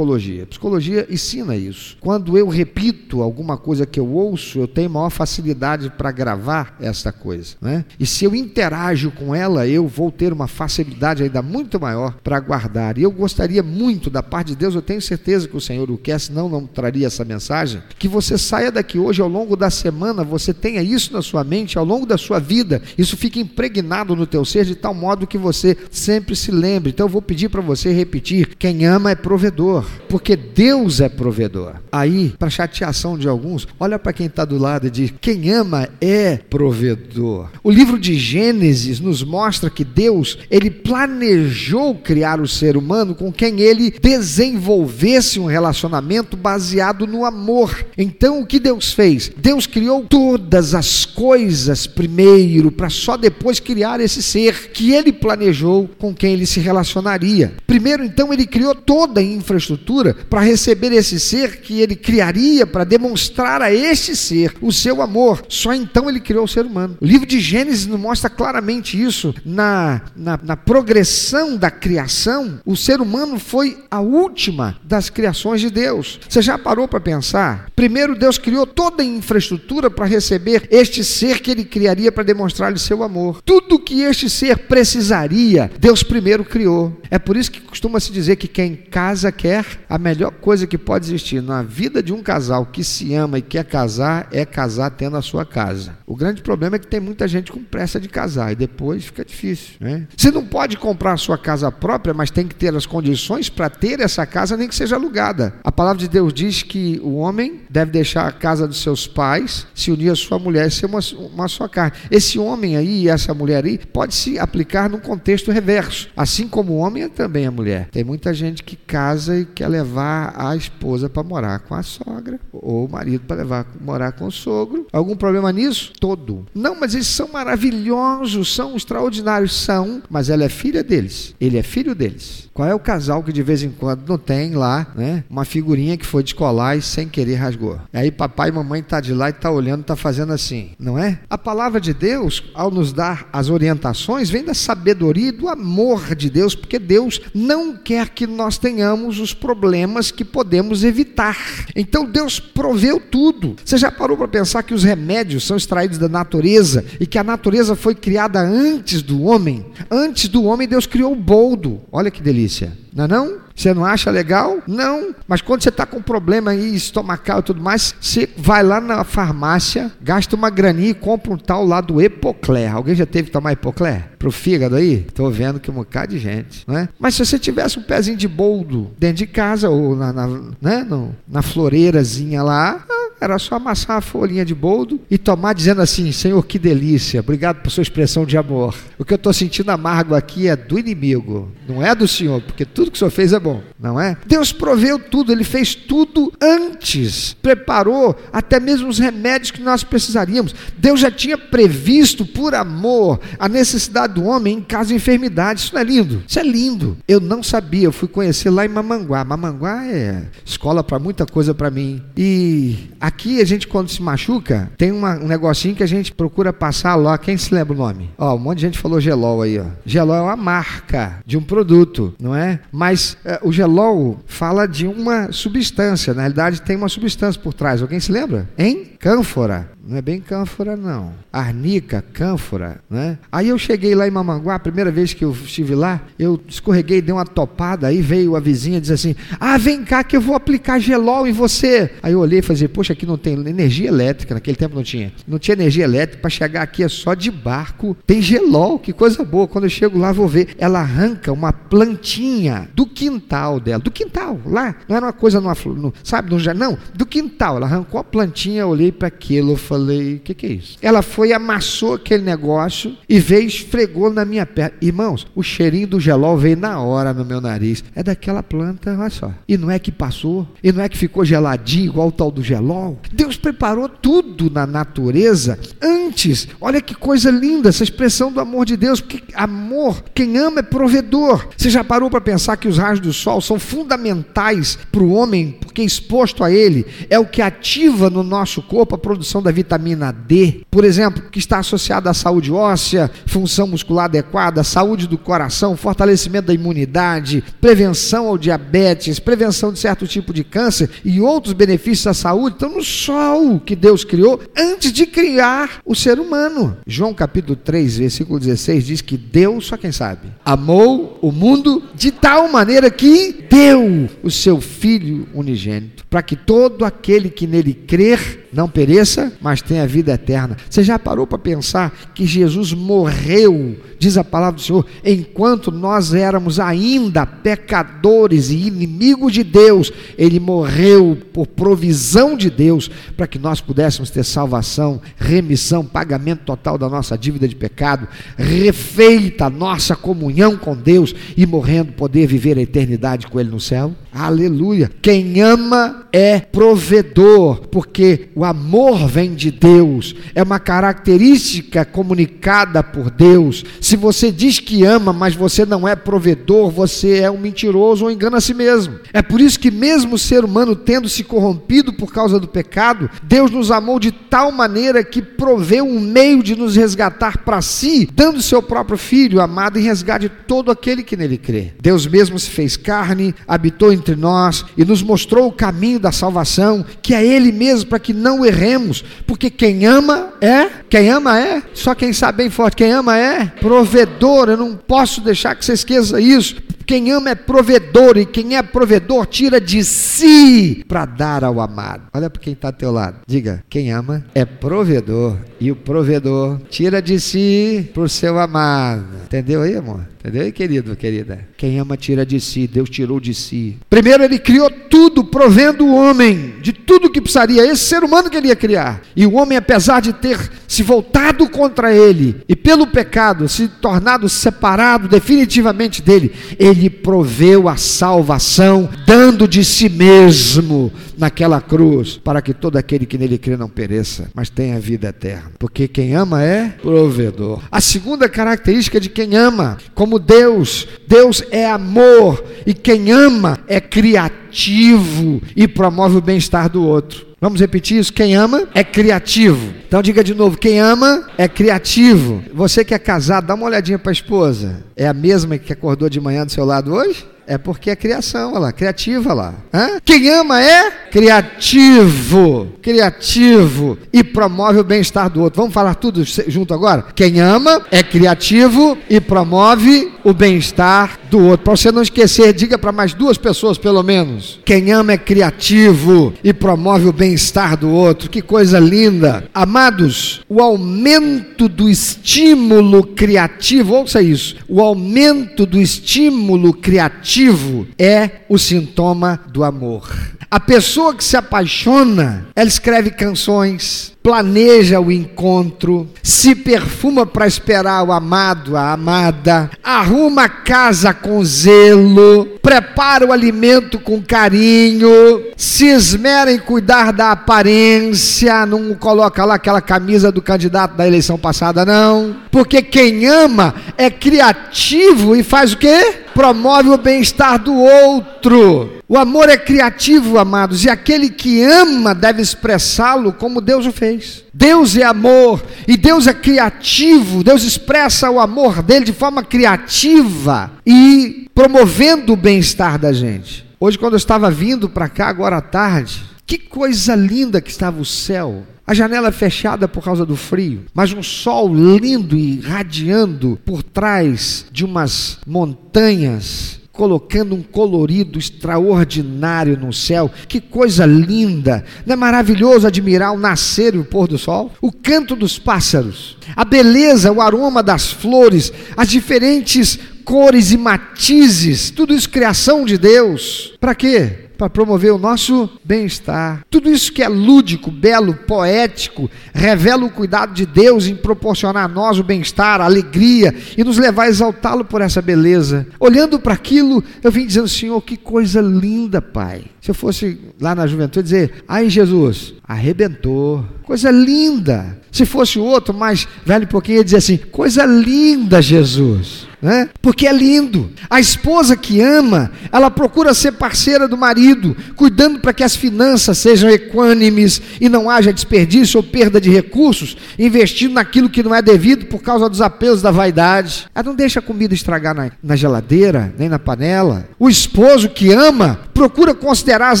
A 0.42 0.46
psicologia 0.46 1.06
ensina 1.10 1.56
isso. 1.56 1.96
Quando 2.00 2.36
eu 2.36 2.48
repito 2.48 3.22
alguma 3.22 3.56
coisa 3.56 3.86
que 3.86 4.00
eu 4.00 4.08
ouço, 4.08 4.58
eu 4.58 4.66
tenho 4.66 4.90
maior 4.90 5.10
facilidade 5.10 5.90
para 5.90 6.10
gravar 6.10 6.76
essa 6.80 7.12
coisa. 7.12 7.56
Né? 7.60 7.84
E 7.98 8.06
se 8.06 8.24
eu 8.24 8.34
interajo 8.34 9.10
com 9.10 9.34
ela, 9.34 9.66
eu 9.66 9.86
vou 9.86 10.10
ter 10.10 10.32
uma 10.32 10.46
facilidade 10.46 11.22
ainda 11.22 11.42
muito 11.42 11.80
maior 11.80 12.16
para 12.22 12.40
guardar. 12.40 12.98
E 12.98 13.02
eu 13.02 13.10
gostaria 13.10 13.62
muito, 13.62 14.10
da 14.10 14.22
parte 14.22 14.48
de 14.48 14.56
Deus, 14.56 14.74
eu 14.74 14.82
tenho 14.82 15.00
certeza 15.00 15.46
que 15.46 15.56
o 15.56 15.60
Senhor 15.60 15.90
o 15.90 15.98
quer, 15.98 16.18
senão 16.18 16.48
não 16.48 16.66
traria 16.66 17.06
essa 17.06 17.24
mensagem, 17.24 17.82
que 17.98 18.08
você 18.08 18.38
saia 18.38 18.70
daqui 18.72 18.98
hoje, 18.98 19.20
ao 19.20 19.28
longo 19.28 19.56
da 19.56 19.70
semana, 19.70 20.24
você 20.24 20.54
tenha 20.54 20.82
isso 20.82 21.12
na 21.12 21.22
sua 21.22 21.44
mente, 21.44 21.78
ao 21.78 21.84
longo 21.84 22.06
da 22.06 22.16
sua 22.16 22.38
vida, 22.38 22.82
isso 22.96 23.16
fique 23.16 23.40
impregnado 23.40 24.16
no 24.16 24.26
teu 24.26 24.44
ser, 24.44 24.64
de 24.64 24.74
tal 24.74 24.94
modo 24.94 25.26
que 25.26 25.38
você 25.38 25.76
sempre 25.90 26.34
se 26.34 26.50
lembre. 26.50 26.90
Então 26.90 27.06
eu 27.06 27.10
vou 27.10 27.22
pedir 27.22 27.48
para 27.48 27.60
você 27.60 27.92
repetir: 27.92 28.56
quem 28.56 28.84
ama 28.86 29.10
é 29.10 29.14
provedor 29.14 29.81
provedor, 29.82 29.86
porque 30.08 30.36
Deus 30.36 31.00
é 31.00 31.08
provedor. 31.08 31.74
Aí, 31.90 32.34
para 32.38 32.50
chateação 32.50 33.18
de 33.18 33.28
alguns, 33.28 33.66
olha 33.78 33.98
para 33.98 34.12
quem 34.12 34.26
está 34.26 34.44
do 34.44 34.58
lado 34.58 34.86
e 34.86 34.90
diz: 34.90 35.12
quem 35.20 35.50
ama 35.50 35.88
é 36.00 36.36
provedor. 36.36 37.48
O 37.62 37.70
livro 37.70 37.98
de 37.98 38.14
Gênesis 38.18 39.00
nos 39.00 39.22
mostra 39.22 39.70
que 39.70 39.84
Deus 39.84 40.38
ele 40.50 40.70
planejou 40.70 41.94
criar 41.94 42.40
o 42.40 42.48
ser 42.48 42.76
humano 42.76 43.14
com 43.14 43.32
quem 43.32 43.60
ele 43.60 43.90
desenvolvesse 43.90 45.40
um 45.40 45.46
relacionamento 45.46 46.36
baseado 46.36 47.06
no 47.06 47.24
amor. 47.24 47.84
Então, 47.96 48.40
o 48.40 48.46
que 48.46 48.58
Deus 48.58 48.92
fez? 48.92 49.30
Deus 49.36 49.66
criou 49.66 50.04
todas 50.04 50.74
as 50.74 51.04
coisas 51.04 51.86
primeiro, 51.86 52.70
para 52.70 52.90
só 52.90 53.16
depois 53.16 53.60
criar 53.60 54.00
esse 54.00 54.22
ser 54.22 54.72
que 54.72 54.92
ele 54.92 55.12
planejou 55.12 55.88
com 55.98 56.14
quem 56.14 56.34
ele 56.34 56.46
se 56.46 56.60
relacionaria. 56.60 57.54
Primeiro, 57.66 58.04
então, 58.04 58.32
ele 58.32 58.46
criou 58.46 58.74
toda 58.74 59.20
a 59.20 59.22
infraestrutura 59.22 59.61
estrutura 59.62 60.14
para 60.28 60.40
receber 60.40 60.92
esse 60.92 61.18
ser 61.18 61.60
que 61.60 61.80
ele 61.80 61.96
criaria 61.96 62.66
para 62.66 62.84
demonstrar 62.84 63.62
a 63.62 63.72
este 63.72 64.14
ser 64.14 64.54
o 64.60 64.72
seu 64.72 65.00
amor. 65.00 65.42
Só 65.48 65.72
então 65.72 66.08
ele 66.08 66.20
criou 66.20 66.44
o 66.44 66.48
ser 66.48 66.66
humano. 66.66 66.96
O 67.00 67.04
livro 67.04 67.26
de 67.26 67.40
Gênesis 67.40 67.86
nos 67.86 68.00
mostra 68.00 68.28
claramente 68.28 69.00
isso. 69.00 69.34
Na, 69.44 70.02
na, 70.16 70.38
na 70.42 70.56
progressão 70.56 71.56
da 71.56 71.70
criação, 71.70 72.60
o 72.64 72.76
ser 72.76 73.00
humano 73.00 73.38
foi 73.38 73.84
a 73.90 74.00
última 74.00 74.78
das 74.84 75.08
criações 75.08 75.60
de 75.60 75.70
Deus. 75.70 76.20
Você 76.28 76.42
já 76.42 76.58
parou 76.58 76.88
para 76.88 77.00
pensar? 77.00 77.70
Primeiro, 77.74 78.18
Deus 78.18 78.38
criou 78.38 78.66
toda 78.66 79.02
a 79.02 79.06
infraestrutura 79.06 79.90
para 79.90 80.06
receber 80.06 80.68
este 80.70 81.04
ser 81.04 81.40
que 81.40 81.50
ele 81.50 81.64
criaria 81.64 82.10
para 82.10 82.24
demonstrar-lhe 82.24 82.78
seu 82.78 83.02
amor. 83.02 83.40
Tudo 83.44 83.78
que 83.78 84.02
este 84.02 84.28
ser 84.28 84.58
precisaria, 84.58 85.70
Deus 85.78 86.02
primeiro 86.02 86.44
criou. 86.44 87.00
É 87.10 87.18
por 87.18 87.36
isso 87.36 87.50
que 87.50 87.60
costuma 87.60 88.00
se 88.00 88.12
dizer 88.12 88.36
que 88.36 88.48
quem 88.48 88.74
casa 88.74 89.30
quer 89.30 89.51
quer, 89.52 89.66
a 89.86 89.98
melhor 89.98 90.30
coisa 90.30 90.66
que 90.66 90.78
pode 90.78 91.04
existir 91.06 91.42
na 91.42 91.62
vida 91.62 92.02
de 92.02 92.10
um 92.10 92.22
casal 92.22 92.64
que 92.64 92.82
se 92.82 93.14
ama 93.14 93.38
e 93.38 93.42
quer 93.42 93.64
casar 93.64 94.26
é 94.32 94.46
casar 94.46 94.90
tendo 94.90 95.16
a 95.16 95.22
sua 95.22 95.44
casa. 95.44 95.98
O 96.06 96.16
grande 96.16 96.40
problema 96.40 96.76
é 96.76 96.78
que 96.78 96.86
tem 96.86 97.00
muita 97.00 97.28
gente 97.28 97.52
com 97.52 97.62
pressa 97.62 98.00
de 98.00 98.08
casar 98.08 98.52
e 98.52 98.56
depois 98.56 99.04
fica 99.04 99.22
difícil. 99.22 99.74
Né? 99.78 100.06
Você 100.16 100.30
não 100.30 100.46
pode 100.46 100.78
comprar 100.78 101.12
a 101.12 101.16
sua 101.18 101.36
casa 101.36 101.70
própria, 101.70 102.14
mas 102.14 102.30
tem 102.30 102.46
que 102.46 102.54
ter 102.54 102.74
as 102.74 102.86
condições 102.86 103.50
para 103.50 103.68
ter 103.68 104.00
essa 104.00 104.24
casa, 104.24 104.56
nem 104.56 104.68
que 104.68 104.74
seja 104.74 104.96
alugada. 104.96 105.54
A 105.62 105.70
palavra 105.70 106.00
de 106.00 106.08
Deus 106.08 106.32
diz 106.32 106.62
que 106.62 106.98
o 107.02 107.16
homem 107.16 107.60
deve 107.68 107.90
deixar 107.90 108.26
a 108.26 108.32
casa 108.32 108.66
dos 108.66 108.80
seus 108.80 109.06
pais, 109.06 109.66
se 109.74 109.90
unir 109.90 110.10
à 110.10 110.16
sua 110.16 110.38
mulher 110.38 110.68
e 110.68 110.70
ser 110.70 110.86
uma, 110.86 111.00
uma 111.34 111.48
só 111.48 111.68
carne. 111.68 111.96
Esse 112.10 112.38
homem 112.38 112.76
aí 112.76 113.02
e 113.02 113.08
essa 113.08 113.34
mulher 113.34 113.66
aí 113.66 113.76
pode 113.76 114.14
se 114.14 114.38
aplicar 114.38 114.88
num 114.88 115.00
contexto 115.00 115.50
reverso. 115.50 116.08
Assim 116.16 116.48
como 116.48 116.72
o 116.72 116.78
homem 116.78 117.02
é 117.02 117.08
também 117.08 117.46
a 117.46 117.50
mulher. 117.50 117.88
Tem 117.90 118.02
muita 118.02 118.32
gente 118.32 118.62
que 118.62 118.76
casa 118.76 119.41
e 119.41 119.41
quer 119.44 119.68
levar 119.68 120.34
a 120.36 120.56
esposa 120.56 121.08
para 121.08 121.22
morar 121.22 121.60
com 121.60 121.74
a 121.74 121.82
sogra, 121.82 122.40
ou 122.52 122.86
o 122.86 122.90
marido 122.90 123.24
para 123.26 123.36
levar 123.36 123.66
morar 123.80 124.12
com 124.12 124.26
o 124.26 124.32
sogro. 124.32 124.86
Algum 124.92 125.16
problema 125.16 125.52
nisso? 125.52 125.92
Todo. 125.98 126.46
Não, 126.54 126.78
mas 126.78 126.94
eles 126.94 127.06
são 127.06 127.28
maravilhosos, 127.28 128.54
são 128.54 128.76
extraordinários, 128.76 129.54
são, 129.54 130.02
mas 130.10 130.28
ela 130.28 130.44
é 130.44 130.48
filha 130.48 130.82
deles. 130.82 131.34
Ele 131.40 131.58
é 131.58 131.62
filho 131.62 131.94
deles. 131.94 132.50
Qual 132.52 132.68
é 132.68 132.74
o 132.74 132.80
casal 132.80 133.22
que 133.22 133.32
de 133.32 133.42
vez 133.42 133.62
em 133.62 133.70
quando 133.70 134.06
não 134.06 134.18
tem 134.18 134.54
lá, 134.54 134.86
né, 134.94 135.24
uma 135.28 135.44
figurinha 135.44 135.96
que 135.96 136.06
foi 136.06 136.22
descolar 136.22 136.76
e 136.76 136.82
sem 136.82 137.08
querer 137.08 137.36
rasgou? 137.36 137.80
Aí 137.92 138.10
papai 138.10 138.50
e 138.50 138.52
mamãe 138.52 138.82
tá 138.82 139.00
de 139.00 139.14
lá 139.14 139.30
e 139.30 139.32
tá 139.32 139.50
olhando, 139.50 139.84
tá 139.84 139.96
fazendo 139.96 140.32
assim, 140.32 140.72
não 140.78 140.98
é? 140.98 141.20
A 141.30 141.38
palavra 141.38 141.80
de 141.80 141.94
Deus, 141.94 142.44
ao 142.54 142.70
nos 142.70 142.92
dar 142.92 143.28
as 143.32 143.48
orientações, 143.48 144.28
vem 144.28 144.44
da 144.44 144.54
sabedoria 144.54 145.28
e 145.28 145.32
do 145.32 145.48
amor 145.48 146.14
de 146.14 146.28
Deus, 146.28 146.54
porque 146.54 146.78
Deus 146.78 147.20
não 147.34 147.76
quer 147.76 148.10
que 148.10 148.26
nós 148.26 148.58
tenhamos 148.58 149.18
os 149.18 149.31
problemas 149.34 150.10
que 150.10 150.24
podemos 150.24 150.84
evitar. 150.84 151.66
Então 151.74 152.04
Deus 152.04 152.38
proveu 152.40 153.00
tudo. 153.00 153.56
Você 153.64 153.76
já 153.78 153.90
parou 153.90 154.16
para 154.16 154.28
pensar 154.28 154.62
que 154.62 154.74
os 154.74 154.84
remédios 154.84 155.44
são 155.44 155.56
extraídos 155.56 155.98
da 155.98 156.08
natureza 156.08 156.84
e 157.00 157.06
que 157.06 157.18
a 157.18 157.24
natureza 157.24 157.74
foi 157.74 157.94
criada 157.94 158.40
antes 158.40 159.02
do 159.02 159.22
homem? 159.22 159.64
Antes 159.90 160.28
do 160.28 160.44
homem, 160.44 160.68
Deus 160.68 160.86
criou 160.86 161.12
o 161.12 161.16
boldo. 161.16 161.80
Olha 161.90 162.10
que 162.10 162.22
delícia. 162.22 162.72
Não 162.92 163.04
é 163.04 163.08
não? 163.08 163.38
Você 163.54 163.72
não 163.74 163.84
acha 163.84 164.10
legal? 164.10 164.58
Não. 164.66 165.14
Mas 165.26 165.40
quando 165.40 165.62
você 165.62 165.68
está 165.68 165.86
com 165.86 166.00
problema 166.00 166.52
aí 166.52 166.74
estomacal 166.74 167.40
e 167.40 167.42
tudo 167.42 167.62
mais, 167.62 167.94
você 168.00 168.28
vai 168.36 168.62
lá 168.62 168.80
na 168.80 169.04
farmácia, 169.04 169.90
gasta 170.00 170.34
uma 170.36 170.50
graninha 170.50 170.90
e 170.90 170.94
compra 170.94 171.32
um 171.32 171.38
tal 171.38 171.64
lá 171.64 171.80
do 171.80 172.00
Epocler. 172.00 172.74
Alguém 172.74 172.94
já 172.94 173.06
teve 173.06 173.26
que 173.26 173.32
tomar 173.32 173.52
Epocler? 173.52 174.10
Pro 174.18 174.30
fígado 174.30 174.76
aí? 174.76 175.04
Estou 175.08 175.30
vendo 175.30 175.60
que 175.60 175.70
um 175.70 175.74
bocado 175.74 176.12
de 176.12 176.18
gente, 176.18 176.64
não 176.66 176.76
é? 176.76 176.88
Mas 176.98 177.14
se 177.14 177.24
você 177.24 177.38
tivesse 177.38 177.78
um 177.78 177.82
pezinho 177.82 178.16
de 178.16 178.28
boldo 178.28 178.90
dentro 178.98 179.16
de 179.16 179.26
casa 179.26 179.68
ou 179.68 179.96
na, 179.96 180.12
na, 180.12 180.26
né, 180.60 180.86
no, 180.88 181.14
na 181.28 181.42
floreirazinha 181.42 182.42
lá, 182.42 182.84
era 183.22 183.38
só 183.38 183.54
amassar 183.54 183.98
a 183.98 184.00
folhinha 184.00 184.44
de 184.44 184.54
boldo 184.54 185.00
e 185.10 185.16
tomar 185.16 185.52
dizendo 185.52 185.80
assim: 185.80 186.10
Senhor, 186.10 186.44
que 186.44 186.58
delícia, 186.58 187.20
obrigado 187.20 187.62
por 187.62 187.70
sua 187.70 187.82
expressão 187.82 188.26
de 188.26 188.36
amor. 188.36 188.74
O 188.98 189.04
que 189.04 189.12
eu 189.12 189.16
estou 189.16 189.32
sentindo 189.32 189.70
amargo 189.70 190.14
aqui 190.14 190.48
é 190.48 190.56
do 190.56 190.78
inimigo, 190.78 191.50
não 191.68 191.84
é 191.84 191.94
do 191.94 192.08
Senhor, 192.08 192.40
porque 192.42 192.64
tudo 192.64 192.90
que 192.90 192.96
o 192.96 192.98
Senhor 192.98 193.10
fez 193.10 193.32
é 193.32 193.38
bom, 193.38 193.62
não 193.78 194.00
é? 194.00 194.16
Deus 194.26 194.52
proveu 194.52 194.98
tudo, 194.98 195.32
Ele 195.32 195.44
fez 195.44 195.74
tudo 195.74 196.32
antes, 196.40 197.34
preparou 197.34 198.18
até 198.32 198.58
mesmo 198.58 198.88
os 198.88 198.98
remédios 198.98 199.50
que 199.50 199.62
nós 199.62 199.84
precisaríamos. 199.84 200.54
Deus 200.76 201.00
já 201.00 201.10
tinha 201.10 201.38
previsto, 201.38 202.26
por 202.26 202.54
amor, 202.54 203.20
a 203.38 203.48
necessidade 203.48 204.14
do 204.14 204.24
homem 204.24 204.58
em 204.58 204.62
caso 204.62 204.88
de 204.88 204.96
enfermidade. 204.96 205.60
Isso 205.60 205.74
não 205.74 205.80
é 205.80 205.84
lindo? 205.84 206.22
Isso 206.26 206.38
é 206.38 206.42
lindo. 206.42 206.96
Eu 207.06 207.20
não 207.20 207.42
sabia, 207.42 207.84
eu 207.84 207.92
fui 207.92 208.08
conhecer 208.08 208.50
lá 208.50 208.64
em 208.64 208.68
Mamanguá. 208.68 209.24
Mamanguá 209.24 209.86
é 209.86 210.24
escola 210.44 210.82
para 210.82 210.98
muita 210.98 211.24
coisa 211.24 211.54
para 211.54 211.70
mim. 211.70 212.02
E 212.16 212.90
Aqui 213.12 213.42
a 213.42 213.44
gente, 213.44 213.68
quando 213.68 213.90
se 213.90 214.00
machuca, 214.02 214.70
tem 214.78 214.90
uma, 214.90 215.16
um 215.16 215.28
negocinho 215.28 215.74
que 215.74 215.82
a 215.82 215.86
gente 215.86 216.12
procura 216.12 216.50
passar 216.50 216.94
lá. 216.94 217.18
Quem 217.18 217.36
se 217.36 217.54
lembra 217.54 217.74
o 217.74 217.76
nome? 217.76 218.10
Ó, 218.16 218.34
um 218.34 218.38
monte 218.38 218.56
de 218.56 218.62
gente 218.62 218.78
falou 218.78 218.98
gelol 218.98 219.42
aí, 219.42 219.58
ó. 219.58 219.66
Gelol 219.84 220.16
é 220.16 220.22
uma 220.22 220.36
marca 220.36 221.20
de 221.26 221.36
um 221.36 221.42
produto, 221.42 222.14
não 222.18 222.34
é? 222.34 222.60
Mas 222.72 223.18
é, 223.22 223.38
o 223.42 223.52
gelol 223.52 224.18
fala 224.26 224.66
de 224.66 224.86
uma 224.86 225.30
substância. 225.30 226.14
Na 226.14 226.22
realidade, 226.22 226.62
tem 226.62 226.74
uma 226.74 226.88
substância 226.88 227.40
por 227.40 227.52
trás. 227.52 227.82
Alguém 227.82 228.00
se 228.00 228.10
lembra? 228.10 228.48
Hein? 228.56 228.92
Cânfora. 228.98 229.70
Não 229.84 229.96
é 229.96 230.02
bem 230.02 230.20
cânfora, 230.20 230.76
não. 230.76 231.12
Arnica, 231.32 232.04
cânfora, 232.12 232.80
né? 232.88 233.18
Aí 233.30 233.48
eu 233.48 233.58
cheguei 233.58 233.94
lá 233.94 234.06
em 234.06 234.10
Mamanguá, 234.10 234.54
a 234.54 234.60
primeira 234.60 234.90
vez 234.90 235.12
que 235.12 235.24
eu 235.24 235.32
estive 235.32 235.74
lá, 235.74 236.00
eu 236.18 236.40
escorreguei, 236.46 237.02
dei 237.02 237.12
uma 237.12 237.24
topada, 237.24 237.88
aí 237.88 238.00
veio 238.00 238.36
a 238.36 238.40
vizinha 238.40 238.78
e 238.78 238.80
disse 238.80 238.92
assim: 238.92 239.16
Ah, 239.40 239.58
vem 239.58 239.82
cá 239.84 240.04
que 240.04 240.16
eu 240.16 240.20
vou 240.20 240.36
aplicar 240.36 240.78
gelol 240.78 241.26
em 241.26 241.32
você. 241.32 241.90
Aí 242.02 242.12
eu 242.12 242.20
olhei 242.20 242.38
e 242.38 242.42
falei, 242.42 242.68
poxa, 242.68 242.92
aqui 242.92 243.04
não 243.04 243.18
tem 243.18 243.34
energia 243.34 243.88
elétrica, 243.88 244.34
naquele 244.34 244.56
tempo 244.56 244.76
não 244.76 244.82
tinha. 244.82 245.12
Não 245.26 245.38
tinha 245.38 245.54
energia 245.54 245.84
elétrica, 245.84 246.20
para 246.20 246.30
chegar 246.30 246.62
aqui 246.62 246.84
é 246.84 246.88
só 246.88 247.14
de 247.14 247.30
barco. 247.30 247.96
Tem 248.06 248.22
gelol, 248.22 248.78
que 248.78 248.92
coisa 248.92 249.24
boa. 249.24 249.48
Quando 249.48 249.64
eu 249.64 249.70
chego 249.70 249.98
lá, 249.98 250.12
vou 250.12 250.28
ver. 250.28 250.54
Ela 250.58 250.80
arranca 250.80 251.32
uma 251.32 251.52
plantinha 251.52 252.68
do 252.74 252.86
quintal 252.86 253.58
dela, 253.58 253.82
do 253.82 253.90
quintal, 253.90 254.40
lá. 254.46 254.76
Não 254.88 254.96
era 254.96 255.06
uma 255.06 255.12
coisa 255.12 255.40
numa 255.40 255.56
no, 255.64 255.92
sabe, 256.04 256.30
no, 256.30 256.54
não, 256.54 256.78
do 256.94 257.04
quintal. 257.04 257.56
Ela 257.56 257.66
arrancou 257.66 257.98
a 257.98 258.04
plantinha, 258.04 258.66
olhei 258.66 258.92
para 258.92 259.08
aquilo, 259.08 259.56
falei, 259.56 259.71
o 259.76 260.20
que, 260.20 260.34
que 260.34 260.46
é 260.46 260.50
isso? 260.50 260.78
Ela 260.82 261.02
foi, 261.02 261.32
amassou 261.32 261.94
aquele 261.94 262.22
negócio 262.22 262.96
e 263.08 263.18
veio, 263.18 263.46
esfregou 263.46 264.12
na 264.12 264.24
minha 264.24 264.46
perna. 264.46 264.74
Irmãos, 264.80 265.26
o 265.34 265.42
cheirinho 265.42 265.86
do 265.86 266.00
gelol 266.00 266.36
veio 266.36 266.56
na 266.56 266.80
hora 266.80 267.12
no 267.12 267.24
meu 267.24 267.40
nariz. 267.40 267.82
É 267.94 268.02
daquela 268.02 268.42
planta, 268.42 268.96
olha 268.98 269.10
só. 269.10 269.32
E 269.46 269.56
não 269.56 269.70
é 269.70 269.78
que 269.78 269.92
passou, 269.92 270.46
e 270.62 270.72
não 270.72 270.82
é 270.82 270.88
que 270.88 270.98
ficou 270.98 271.24
geladinho 271.24 271.86
igual 271.86 272.08
o 272.08 272.12
tal 272.12 272.30
do 272.30 272.42
gelol. 272.42 272.98
Deus 273.12 273.36
preparou 273.36 273.88
tudo 273.88 274.50
na 274.50 274.66
natureza 274.66 275.58
antes. 275.80 276.48
Olha 276.60 276.80
que 276.80 276.94
coisa 276.94 277.30
linda 277.30 277.68
essa 277.68 277.84
expressão 277.84 278.32
do 278.32 278.40
amor 278.40 278.66
de 278.66 278.76
Deus, 278.76 279.00
porque 279.00 279.22
amor, 279.34 280.02
quem 280.14 280.36
ama 280.38 280.60
é 280.60 280.62
provedor. 280.62 281.48
Você 281.56 281.70
já 281.70 281.84
parou 281.84 282.10
para 282.10 282.20
pensar 282.20 282.56
que 282.56 282.68
os 282.68 282.78
raios 282.78 283.00
do 283.00 283.12
sol 283.12 283.40
são 283.40 283.58
fundamentais 283.58 284.78
para 284.90 285.02
o 285.02 285.12
homem, 285.12 285.56
porque 285.60 285.82
exposto 285.82 286.44
a 286.44 286.50
ele 286.50 286.86
é 287.08 287.18
o 287.18 287.26
que 287.26 287.42
ativa 287.42 288.10
no 288.10 288.22
nosso 288.22 288.62
corpo 288.62 288.94
a 288.94 288.98
produção 288.98 289.42
da 289.42 289.50
vitamina 289.62 290.12
D, 290.12 290.62
por 290.70 290.84
exemplo, 290.84 291.22
que 291.30 291.38
está 291.38 291.58
associada 291.58 292.10
à 292.10 292.14
saúde 292.14 292.52
óssea, 292.52 293.10
função 293.26 293.66
muscular 293.66 294.06
adequada, 294.06 294.64
saúde 294.64 295.06
do 295.06 295.16
coração, 295.16 295.76
fortalecimento 295.76 296.48
da 296.48 296.54
imunidade, 296.54 297.42
prevenção 297.60 298.26
ao 298.26 298.36
diabetes, 298.36 299.18
prevenção 299.18 299.72
de 299.72 299.78
certo 299.78 300.06
tipo 300.06 300.32
de 300.32 300.42
câncer 300.44 300.90
e 301.04 301.20
outros 301.20 301.54
benefícios 301.54 302.06
à 302.06 302.14
saúde, 302.14 302.56
estão 302.56 302.74
no 302.74 302.82
sol 302.82 303.60
que 303.60 303.76
Deus 303.76 304.04
criou 304.04 304.40
antes 304.56 304.92
de 304.92 305.06
criar 305.06 305.80
o 305.84 305.94
ser 305.94 306.18
humano. 306.18 306.76
João 306.86 307.14
capítulo 307.14 307.56
3, 307.56 307.98
versículo 307.98 308.40
16 308.40 308.84
diz 308.84 309.00
que 309.00 309.16
Deus, 309.16 309.66
só 309.66 309.76
quem 309.76 309.92
sabe, 309.92 310.28
amou 310.44 311.18
o 311.22 311.30
mundo 311.30 311.82
de 311.94 312.10
tal 312.10 312.50
maneira 312.50 312.90
que 312.90 313.46
deu 313.48 314.08
o 314.22 314.30
seu 314.30 314.60
filho 314.60 315.28
unigênito, 315.34 316.04
para 316.08 316.22
que 316.22 316.34
todo 316.34 316.84
aquele 316.84 317.30
que 317.30 317.46
nele 317.46 317.74
crer 317.74 318.48
não 318.52 318.68
pereça, 318.68 319.32
mas 319.40 319.51
tenha 319.60 319.86
vida 319.86 320.12
eterna. 320.12 320.56
Você 320.70 320.82
já 320.82 320.98
parou 320.98 321.26
para 321.26 321.38
pensar 321.38 321.92
que 322.14 322.24
Jesus 322.24 322.72
morreu, 322.72 323.76
diz 323.98 324.16
a 324.16 324.24
palavra 324.24 324.56
do 324.56 324.62
Senhor, 324.62 324.86
enquanto 325.04 325.70
nós 325.70 326.14
éramos 326.14 326.58
ainda 326.60 327.26
pecadores 327.26 328.50
e 328.50 328.66
inimigos 328.68 329.32
de 329.32 329.44
Deus, 329.44 329.92
ele 330.16 330.40
morreu 330.40 331.18
por 331.32 331.46
provisão 331.46 332.36
de 332.36 332.48
Deus 332.48 332.90
para 333.16 333.26
que 333.26 333.38
nós 333.38 333.60
pudéssemos 333.60 334.10
ter 334.10 334.24
salvação, 334.24 335.00
remissão, 335.16 335.84
pagamento 335.84 336.44
total 336.44 336.78
da 336.78 336.88
nossa 336.88 337.18
dívida 337.18 337.48
de 337.48 337.56
pecado, 337.56 338.08
refeita 338.36 339.46
a 339.46 339.50
nossa 339.50 339.96
comunhão 339.96 340.56
com 340.56 340.76
Deus 340.76 341.14
e 341.36 341.44
morrendo 341.44 341.92
poder 341.92 342.26
viver 342.26 342.56
a 342.56 342.62
eternidade 342.62 343.26
com 343.26 343.40
ele 343.40 343.50
no 343.50 343.60
céu. 343.60 343.92
Aleluia. 344.14 344.90
Quem 345.00 345.40
ama 345.40 346.06
é 346.12 346.38
provedor, 346.38 347.66
porque 347.68 348.28
o 348.34 348.44
amor 348.44 349.08
vem 349.08 349.34
de 349.34 349.50
Deus, 349.50 350.14
é 350.34 350.42
uma 350.42 350.60
característica 350.60 351.82
comunicada 351.86 352.82
por 352.82 353.10
Deus. 353.10 353.64
Se 353.80 353.96
você 353.96 354.30
diz 354.30 354.58
que 354.58 354.84
ama, 354.84 355.14
mas 355.14 355.34
você 355.34 355.64
não 355.64 355.88
é 355.88 355.96
provedor, 355.96 356.70
você 356.70 357.20
é 357.20 357.30
um 357.30 357.38
mentiroso 357.38 358.04
ou 358.04 358.10
engana 358.10 358.36
a 358.36 358.40
si 358.42 358.52
mesmo. 358.52 358.98
É 359.14 359.22
por 359.22 359.40
isso 359.40 359.58
que, 359.58 359.70
mesmo 359.70 360.16
o 360.16 360.18
ser 360.18 360.44
humano 360.44 360.76
tendo 360.76 361.08
se 361.08 361.24
corrompido 361.24 361.94
por 361.94 362.12
causa 362.12 362.38
do 362.38 362.46
pecado, 362.46 363.08
Deus 363.22 363.50
nos 363.50 363.70
amou 363.70 363.98
de 363.98 364.12
tal 364.12 364.52
maneira 364.52 365.02
que 365.02 365.22
proveu 365.22 365.86
um 365.86 366.00
meio 366.00 366.42
de 366.42 366.54
nos 366.54 366.76
resgatar 366.76 367.38
para 367.38 367.62
si, 367.62 368.06
dando 368.12 368.42
seu 368.42 368.62
próprio 368.62 368.98
filho 368.98 369.40
amado 369.40 369.78
em 369.78 369.82
resgate 369.82 370.28
de 370.28 370.34
todo 370.46 370.70
aquele 370.70 371.02
que 371.02 371.16
nele 371.16 371.38
crê. 371.38 371.72
Deus 371.80 372.06
mesmo 372.06 372.38
se 372.38 372.50
fez 372.50 372.76
carne, 372.76 373.34
habitou 373.48 373.90
em 373.90 374.01
entre 374.02 374.16
nós 374.16 374.64
e 374.76 374.84
nos 374.84 375.02
mostrou 375.02 375.46
o 375.46 375.52
caminho 375.52 376.00
da 376.00 376.10
salvação, 376.10 376.84
que 377.00 377.14
é 377.14 377.24
Ele 377.24 377.52
mesmo, 377.52 377.88
para 377.88 377.98
que 378.00 378.12
não 378.12 378.44
erremos, 378.44 379.04
porque 379.26 379.48
quem 379.48 379.86
ama 379.86 380.32
é, 380.40 380.68
quem 380.90 381.08
ama 381.08 381.38
é, 381.38 381.62
só 381.72 381.94
quem 381.94 382.12
sabe 382.12 382.38
bem 382.38 382.50
forte, 382.50 382.76
quem 382.76 382.90
ama 382.90 383.16
é 383.16 383.46
provedor. 383.46 384.48
Eu 384.48 384.56
não 384.56 384.76
posso 384.76 385.20
deixar 385.20 385.54
que 385.54 385.64
você 385.64 385.72
esqueça 385.72 386.20
isso, 386.20 386.56
Quem 386.84 387.12
ama 387.12 387.30
é 387.30 387.34
provedor, 387.34 388.18
e 388.18 388.26
quem 388.26 388.56
é 388.56 388.62
provedor 388.62 389.24
tira 389.26 389.60
de 389.60 389.84
si 389.84 390.84
para 390.88 391.04
dar 391.04 391.44
ao 391.44 391.60
amado. 391.60 392.02
Olha 392.12 392.28
para 392.28 392.42
quem 392.42 392.52
está 392.52 392.68
ao 392.68 392.72
teu 392.72 392.90
lado. 392.90 393.18
Diga: 393.26 393.62
quem 393.70 393.92
ama 393.92 394.24
é 394.34 394.44
provedor, 394.44 395.38
e 395.60 395.70
o 395.70 395.76
provedor 395.76 396.60
tira 396.68 397.00
de 397.00 397.20
si 397.20 397.88
para 397.94 398.02
o 398.02 398.08
seu 398.08 398.38
amado. 398.38 399.04
Entendeu 399.24 399.62
aí, 399.62 399.76
amor? 399.76 400.00
Entendeu 400.24 400.52
querido, 400.52 400.94
querida? 400.94 401.40
Quem 401.56 401.80
ama 401.80 401.96
tira 401.96 402.24
de 402.24 402.38
si, 402.38 402.68
Deus 402.68 402.88
tirou 402.88 403.18
de 403.18 403.34
si. 403.34 403.76
Primeiro 403.90 404.22
ele 404.22 404.38
criou 404.38 404.70
tudo, 404.70 405.24
provendo 405.24 405.84
o 405.84 405.96
homem 405.96 406.54
de 406.62 406.72
tudo 406.72 407.10
que 407.10 407.20
precisaria, 407.20 407.66
esse 407.66 407.82
ser 407.84 408.04
humano 408.04 408.30
que 408.30 408.36
ele 408.36 408.46
ia 408.46 408.54
criar. 408.54 409.02
E 409.16 409.26
o 409.26 409.34
homem, 409.34 409.58
apesar 409.58 410.00
de 410.00 410.12
ter 410.12 410.38
se 410.68 410.84
voltado 410.84 411.48
contra 411.48 411.92
ele 411.92 412.40
e 412.48 412.54
pelo 412.54 412.86
pecado 412.86 413.48
se 413.48 413.66
tornado 413.66 414.28
separado 414.28 415.08
definitivamente 415.08 416.00
dele, 416.00 416.32
ele 416.56 416.88
proveu 416.88 417.68
a 417.68 417.76
salvação, 417.76 418.88
dando 419.04 419.48
de 419.48 419.64
si 419.64 419.88
mesmo 419.88 420.92
naquela 421.18 421.60
cruz, 421.60 422.20
para 422.22 422.40
que 422.40 422.54
todo 422.54 422.76
aquele 422.76 423.06
que 423.06 423.18
nele 423.18 423.38
crê 423.38 423.56
não 423.56 423.68
pereça, 423.68 424.30
mas 424.34 424.48
tenha 424.50 424.80
vida 424.80 425.08
eterna. 425.08 425.52
Porque 425.58 425.86
quem 425.86 426.14
ama 426.14 426.42
é 426.42 426.68
provedor. 426.80 427.62
A 427.70 427.80
segunda 427.80 428.28
característica 428.28 428.98
de 428.98 429.08
quem 429.08 429.36
ama, 429.36 429.78
como 429.94 430.11
Deus, 430.18 430.86
Deus 431.06 431.42
é 431.50 431.66
amor, 431.66 432.44
e 432.66 432.74
quem 432.74 433.10
ama 433.10 433.58
é 433.66 433.80
criativo 433.80 435.42
e 435.56 435.66
promove 435.68 436.16
o 436.16 436.22
bem-estar 436.22 436.68
do 436.68 436.84
outro. 436.86 437.32
Vamos 437.40 437.60
repetir 437.60 437.98
isso? 437.98 438.12
Quem 438.12 438.36
ama 438.36 438.68
é 438.72 438.84
criativo. 438.84 439.74
Então 439.88 440.00
diga 440.00 440.22
de 440.22 440.32
novo: 440.32 440.56
quem 440.56 440.78
ama 440.78 441.26
é 441.36 441.48
criativo. 441.48 442.40
Você 442.54 442.84
que 442.84 442.94
é 442.94 442.98
casado, 443.00 443.48
dá 443.48 443.54
uma 443.54 443.66
olhadinha 443.66 443.98
para 443.98 444.10
a 444.10 444.12
esposa. 444.12 444.84
É 444.96 445.08
a 445.08 445.12
mesma 445.12 445.58
que 445.58 445.72
acordou 445.72 446.08
de 446.08 446.20
manhã 446.20 446.46
do 446.46 446.52
seu 446.52 446.64
lado 446.64 446.94
hoje? 446.94 447.26
É 447.46 447.58
porque 447.58 447.90
é 447.90 447.96
criação, 447.96 448.50
olha 448.50 448.60
lá, 448.60 448.72
criativa 448.72 449.32
lá. 449.34 449.54
Hã? 449.72 450.00
Quem 450.04 450.28
ama 450.28 450.62
é 450.62 450.90
criativo, 451.10 452.72
criativo 452.80 453.98
e 454.12 454.22
promove 454.22 454.78
o 454.78 454.84
bem-estar 454.84 455.28
do 455.28 455.42
outro. 455.42 455.60
Vamos 455.60 455.74
falar 455.74 455.94
tudo 455.96 456.22
junto 456.46 456.72
agora? 456.72 457.04
Quem 457.14 457.40
ama 457.40 457.82
é 457.90 458.02
criativo 458.02 458.96
e 459.10 459.20
promove 459.20 460.12
o 460.24 460.32
bem-estar 460.32 461.18
do 461.30 461.40
outro. 461.40 461.64
Para 461.64 461.76
você 461.76 461.90
não 461.90 462.02
esquecer, 462.02 462.52
diga 462.52 462.78
para 462.78 462.92
mais 462.92 463.12
duas 463.12 463.36
pessoas 463.36 463.76
pelo 463.76 464.02
menos. 464.02 464.60
Quem 464.64 464.92
ama 464.92 465.12
é 465.12 465.18
criativo 465.18 466.32
e 466.44 466.52
promove 466.52 467.08
o 467.08 467.12
bem-estar 467.12 467.76
do 467.76 467.90
outro. 467.90 468.30
Que 468.30 468.40
coisa 468.40 468.78
linda. 468.78 469.44
Amados, 469.52 470.42
o 470.48 470.62
aumento 470.62 471.68
do 471.68 471.88
estímulo 471.88 473.04
criativo, 473.04 473.94
ouça 473.94 474.22
isso, 474.22 474.56
o 474.68 474.80
aumento 474.80 475.66
do 475.66 475.80
estímulo 475.80 476.72
criativo 476.72 477.31
negativo 477.32 477.86
é 477.98 478.42
o 478.48 478.58
sintoma 478.58 479.40
do 479.48 479.64
amor. 479.64 480.10
A 480.50 480.60
pessoa 480.60 481.14
que 481.14 481.24
se 481.24 481.36
apaixona, 481.36 482.46
ela 482.54 482.68
escreve 482.68 483.10
canções, 483.10 484.11
planeja 484.22 485.00
o 485.00 485.10
encontro, 485.10 486.08
se 486.22 486.54
perfuma 486.54 487.26
para 487.26 487.46
esperar 487.46 488.04
o 488.04 488.12
amado, 488.12 488.76
a 488.76 488.92
amada, 488.92 489.70
arruma 489.82 490.44
a 490.44 490.48
casa 490.48 491.12
com 491.12 491.44
zelo, 491.44 492.46
prepara 492.62 493.26
o 493.26 493.32
alimento 493.32 493.98
com 493.98 494.22
carinho, 494.22 495.10
se 495.56 495.86
esmera 495.86 496.52
em 496.52 496.58
cuidar 496.58 497.12
da 497.12 497.32
aparência, 497.32 498.64
não 498.64 498.94
coloca 498.94 499.44
lá 499.44 499.56
aquela 499.56 499.80
camisa 499.80 500.30
do 500.30 500.40
candidato 500.40 500.96
da 500.96 501.06
eleição 501.06 501.36
passada, 501.36 501.84
não. 501.84 502.36
Porque 502.50 502.80
quem 502.82 503.26
ama 503.26 503.74
é 503.96 504.08
criativo 504.08 505.34
e 505.34 505.42
faz 505.42 505.72
o 505.72 505.78
quê? 505.78 506.20
Promove 506.32 506.90
o 506.90 506.98
bem-estar 506.98 507.58
do 507.58 507.74
outro. 507.74 509.01
O 509.12 509.18
amor 509.18 509.50
é 509.50 509.58
criativo, 509.58 510.38
amados, 510.38 510.86
e 510.86 510.88
aquele 510.88 511.28
que 511.28 511.62
ama 511.62 512.14
deve 512.14 512.40
expressá-lo 512.40 513.30
como 513.30 513.60
Deus 513.60 513.84
o 513.84 513.92
fez. 513.92 514.42
Deus 514.54 514.96
é 514.96 515.02
amor 515.02 515.62
e 515.86 515.98
Deus 515.98 516.26
é 516.26 516.32
criativo. 516.32 517.44
Deus 517.44 517.62
expressa 517.62 518.30
o 518.30 518.40
amor 518.40 518.82
dele 518.82 519.04
de 519.04 519.12
forma 519.12 519.44
criativa 519.44 520.72
e 520.86 521.46
promovendo 521.54 522.32
o 522.32 522.36
bem-estar 522.36 522.98
da 522.98 523.12
gente. 523.12 523.66
Hoje, 523.78 523.98
quando 523.98 524.14
eu 524.14 524.16
estava 524.16 524.50
vindo 524.50 524.88
para 524.88 525.10
cá, 525.10 525.28
agora 525.28 525.58
à 525.58 525.60
tarde, 525.60 526.22
que 526.46 526.56
coisa 526.56 527.14
linda 527.14 527.60
que 527.60 527.70
estava 527.70 528.00
o 528.00 528.06
céu. 528.06 528.62
A 528.86 528.94
janela 528.94 529.30
fechada 529.30 529.86
por 529.86 530.02
causa 530.02 530.24
do 530.24 530.36
frio, 530.36 530.86
mas 530.94 531.12
um 531.12 531.22
sol 531.22 531.68
lindo 531.68 532.34
e 532.34 532.60
irradiando 532.60 533.60
por 533.62 533.82
trás 533.82 534.64
de 534.72 534.86
umas 534.86 535.38
montanhas 535.46 536.80
colocando 536.92 537.54
um 537.54 537.62
colorido 537.62 538.38
extraordinário 538.38 539.78
no 539.78 539.92
céu. 539.92 540.30
Que 540.46 540.60
coisa 540.60 541.06
linda! 541.06 541.84
Não 542.04 542.12
é 542.12 542.16
maravilhoso 542.16 542.86
admirar 542.86 543.32
o 543.32 543.38
nascer 543.38 543.94
e 543.94 543.98
o 543.98 544.04
pôr 544.04 544.28
do 544.28 544.38
sol? 544.38 544.70
O 544.80 544.92
canto 544.92 545.34
dos 545.34 545.58
pássaros, 545.58 546.36
a 546.54 546.64
beleza, 546.64 547.32
o 547.32 547.40
aroma 547.40 547.82
das 547.82 548.12
flores, 548.12 548.72
as 548.96 549.08
diferentes 549.08 549.98
cores 550.24 550.70
e 550.70 550.76
matizes, 550.76 551.90
tudo 551.90 552.14
isso 552.14 552.28
criação 552.28 552.84
de 552.84 552.96
Deus. 552.96 553.74
Para 553.80 553.94
quê? 553.94 554.41
Para 554.62 554.70
promover 554.70 555.12
o 555.12 555.18
nosso 555.18 555.68
bem-estar. 555.84 556.64
Tudo 556.70 556.88
isso 556.88 557.12
que 557.12 557.20
é 557.20 557.28
lúdico, 557.28 557.90
belo, 557.90 558.32
poético, 558.32 559.28
revela 559.52 560.04
o 560.04 560.10
cuidado 560.10 560.54
de 560.54 560.64
Deus 560.64 561.08
em 561.08 561.16
proporcionar 561.16 561.84
a 561.84 561.88
nós 561.88 562.20
o 562.20 562.22
bem-estar, 562.22 562.80
a 562.80 562.84
alegria 562.84 563.52
e 563.76 563.82
nos 563.82 563.98
levar 563.98 564.24
a 564.24 564.28
exaltá-lo 564.28 564.84
por 564.84 565.00
essa 565.00 565.20
beleza. 565.20 565.84
Olhando 565.98 566.38
para 566.38 566.54
aquilo, 566.54 567.02
eu 567.24 567.32
vim 567.32 567.44
dizendo, 567.44 567.66
Senhor, 567.66 568.00
que 568.02 568.16
coisa 568.16 568.60
linda, 568.60 569.20
Pai. 569.20 569.64
Se 569.80 569.90
eu 569.90 569.96
fosse 569.96 570.38
lá 570.60 570.76
na 570.76 570.86
juventude 570.86 571.24
dizer, 571.24 571.64
ai 571.66 571.90
Jesus, 571.90 572.54
arrebentou, 572.62 573.66
coisa 573.82 574.12
linda. 574.12 574.96
Se 575.10 575.26
fosse 575.26 575.58
outro 575.58 575.92
mais 575.92 576.28
velho 576.46 576.66
um 576.66 576.68
pouquinho, 576.68 576.98
ia 576.98 577.04
dizer 577.04 577.16
assim, 577.16 577.36
coisa 577.36 577.84
linda, 577.84 578.62
Jesus 578.62 579.50
né? 579.62 579.88
Porque 580.02 580.26
é 580.26 580.32
lindo. 580.32 580.90
A 581.08 581.20
esposa 581.20 581.76
que 581.76 582.00
ama, 582.00 582.50
ela 582.72 582.90
procura 582.90 583.32
ser 583.32 583.52
parceira 583.52 584.08
do 584.08 584.18
marido, 584.18 584.76
cuidando 584.96 585.38
para 585.38 585.52
que 585.52 585.62
as 585.62 585.76
finanças 585.76 586.38
sejam 586.38 586.68
equânimes 586.68 587.62
e 587.80 587.88
não 587.88 588.10
haja 588.10 588.32
desperdício 588.32 588.98
ou 588.98 589.04
perda 589.04 589.40
de 589.40 589.48
recursos, 589.48 590.16
investindo 590.36 590.94
naquilo 590.94 591.30
que 591.30 591.42
não 591.42 591.54
é 591.54 591.62
devido 591.62 592.06
por 592.06 592.20
causa 592.20 592.48
dos 592.48 592.60
apelos 592.60 593.00
da 593.00 593.12
vaidade. 593.12 593.86
Ela 593.94 594.04
não 594.04 594.16
deixa 594.16 594.40
a 594.40 594.42
comida 594.42 594.74
estragar 594.74 595.14
na, 595.14 595.30
na 595.42 595.54
geladeira, 595.54 596.34
nem 596.36 596.48
na 596.48 596.58
panela. 596.58 597.28
O 597.38 597.48
esposo 597.48 598.08
que 598.08 598.32
ama, 598.32 598.80
procura 599.02 599.34
considerar 599.34 599.90
as 599.90 600.00